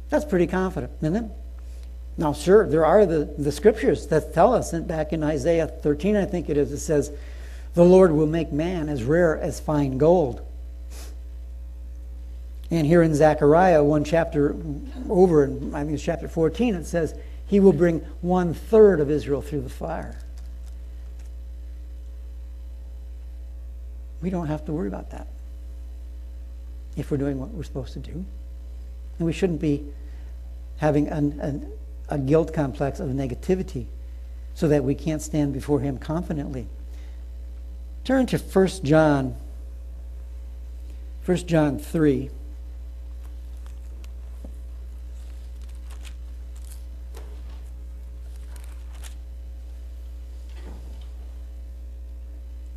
That's 0.09 0.25
pretty 0.25 0.47
confident, 0.47 0.91
isn't 1.01 1.15
it? 1.15 1.31
Now, 2.17 2.33
sure, 2.33 2.67
there 2.67 2.85
are 2.85 3.05
the, 3.05 3.33
the 3.37 3.51
scriptures 3.51 4.07
that 4.07 4.33
tell 4.33 4.53
us, 4.53 4.73
and 4.73 4.87
back 4.87 5.13
in 5.13 5.23
Isaiah 5.23 5.67
13, 5.67 6.15
I 6.17 6.25
think 6.25 6.49
it 6.49 6.57
is, 6.57 6.71
it 6.71 6.79
says, 6.79 7.11
The 7.75 7.85
Lord 7.85 8.11
will 8.11 8.27
make 8.27 8.51
man 8.51 8.89
as 8.89 9.03
rare 9.03 9.37
as 9.37 9.59
fine 9.59 9.97
gold. 9.97 10.45
And 12.71 12.85
here 12.85 13.01
in 13.01 13.15
Zechariah, 13.15 13.83
one 13.83 14.03
chapter 14.03 14.55
over, 15.09 15.45
I 15.73 15.83
think 15.83 15.93
it's 15.93 16.03
chapter 16.03 16.27
14, 16.27 16.75
it 16.75 16.85
says, 16.85 17.15
He 17.47 17.59
will 17.59 17.73
bring 17.73 17.99
one 18.21 18.53
third 18.53 18.99
of 18.99 19.09
Israel 19.09 19.41
through 19.41 19.61
the 19.61 19.69
fire. 19.69 20.19
We 24.21 24.29
don't 24.29 24.47
have 24.47 24.65
to 24.65 24.73
worry 24.73 24.89
about 24.89 25.11
that 25.11 25.27
if 26.97 27.09
we're 27.09 27.17
doing 27.17 27.39
what 27.39 27.49
we're 27.49 27.63
supposed 27.63 27.93
to 27.93 27.99
do. 27.99 28.25
And 29.19 29.25
we 29.25 29.33
shouldn't 29.33 29.61
be 29.61 29.85
having 30.77 31.07
an, 31.09 31.39
an, 31.41 31.71
a 32.07 32.17
guilt 32.17 32.53
complex 32.53 32.99
of 32.99 33.09
negativity 33.09 33.85
so 34.55 34.67
that 34.69 34.83
we 34.83 34.95
can't 34.95 35.21
stand 35.21 35.53
before 35.53 35.81
Him 35.81 35.97
confidently. 35.97 36.67
Turn 38.03 38.25
to 38.27 38.37
1 38.37 38.67
John, 38.83 39.35
1 41.25 41.37
John 41.45 41.77
3. 41.77 42.31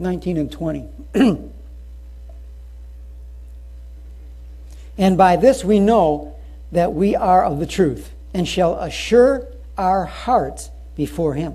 19 0.03 0.37
and 0.37 0.51
20. 0.51 0.89
and 4.99 5.17
by 5.17 5.37
this 5.37 5.65
we 5.65 5.81
know 5.81 6.35
that 6.71 6.93
we 6.93 7.15
are 7.15 7.45
of 7.45 7.59
the 7.59 7.67
truth, 7.67 8.11
and 8.33 8.49
shall 8.49 8.79
assure 8.79 9.47
our 9.77 10.05
hearts 10.07 10.71
before 10.97 11.35
Him. 11.35 11.55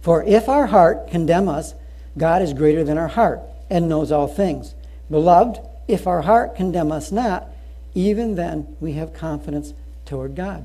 For 0.00 0.22
if 0.22 0.48
our 0.48 0.66
heart 0.66 1.10
condemn 1.10 1.48
us, 1.48 1.74
God 2.16 2.42
is 2.42 2.52
greater 2.52 2.84
than 2.84 2.98
our 2.98 3.08
heart, 3.08 3.40
and 3.68 3.88
knows 3.88 4.12
all 4.12 4.28
things. 4.28 4.74
Beloved, 5.10 5.58
if 5.86 6.06
our 6.06 6.22
heart 6.22 6.54
condemn 6.54 6.92
us 6.92 7.10
not, 7.10 7.48
even 7.94 8.34
then 8.34 8.76
we 8.80 8.92
have 8.92 9.12
confidence 9.12 9.72
toward 10.04 10.34
God. 10.34 10.64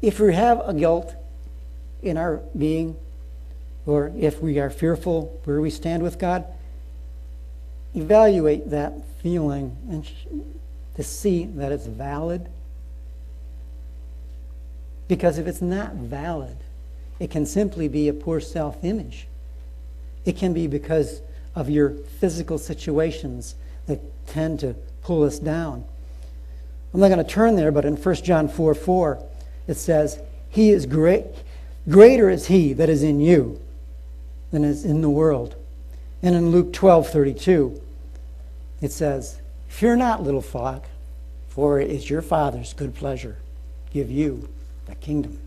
If 0.00 0.20
we 0.20 0.34
have 0.34 0.62
a 0.64 0.74
guilt 0.74 1.14
in 2.02 2.16
our 2.16 2.40
being, 2.56 2.96
or 3.86 4.12
if 4.18 4.40
we 4.40 4.58
are 4.58 4.70
fearful 4.70 5.40
where 5.44 5.60
we 5.60 5.70
stand 5.70 6.02
with 6.02 6.18
God, 6.18 6.44
evaluate 7.94 8.70
that 8.70 8.92
feeling 9.22 9.76
and 9.90 10.08
to 10.94 11.02
see 11.02 11.44
that 11.44 11.72
it's 11.72 11.86
valid. 11.86 12.48
Because 15.06 15.38
if 15.38 15.46
it's 15.46 15.62
not 15.62 15.94
valid, 15.94 16.56
it 17.18 17.30
can 17.30 17.46
simply 17.46 17.88
be 17.88 18.08
a 18.08 18.12
poor 18.12 18.40
self 18.40 18.84
image. 18.84 19.26
It 20.24 20.36
can 20.36 20.52
be 20.52 20.66
because 20.66 21.22
of 21.54 21.70
your 21.70 21.90
physical 22.20 22.58
situations 22.58 23.54
that 23.86 24.00
tend 24.26 24.60
to 24.60 24.74
pull 25.02 25.22
us 25.22 25.38
down. 25.38 25.84
I'm 26.92 27.00
not 27.00 27.08
going 27.08 27.24
to 27.24 27.30
turn 27.30 27.56
there, 27.56 27.72
but 27.72 27.84
in 27.84 27.96
1 27.96 28.14
John 28.16 28.48
4 28.48 28.74
4, 28.74 29.22
it 29.66 29.74
says, 29.74 30.20
He 30.50 30.70
is 30.70 30.86
great, 30.86 31.24
greater 31.88 32.28
is 32.28 32.46
He 32.46 32.72
that 32.74 32.88
is 32.88 33.02
in 33.02 33.20
you 33.20 33.60
than 34.50 34.64
is 34.64 34.84
in 34.84 35.00
the 35.00 35.10
world. 35.10 35.54
And 36.22 36.34
in 36.34 36.50
Luke 36.50 36.72
12 36.72 37.08
32, 37.08 37.80
it 38.80 38.92
says, 38.92 39.40
Fear 39.68 39.96
not, 39.96 40.22
little 40.22 40.42
flock, 40.42 40.86
for 41.48 41.80
it 41.80 41.90
is 41.90 42.10
your 42.10 42.22
Father's 42.22 42.72
good 42.72 42.94
pleasure 42.94 43.38
give 43.92 44.10
you 44.10 44.48
the 44.86 44.94
kingdom. 44.96 45.38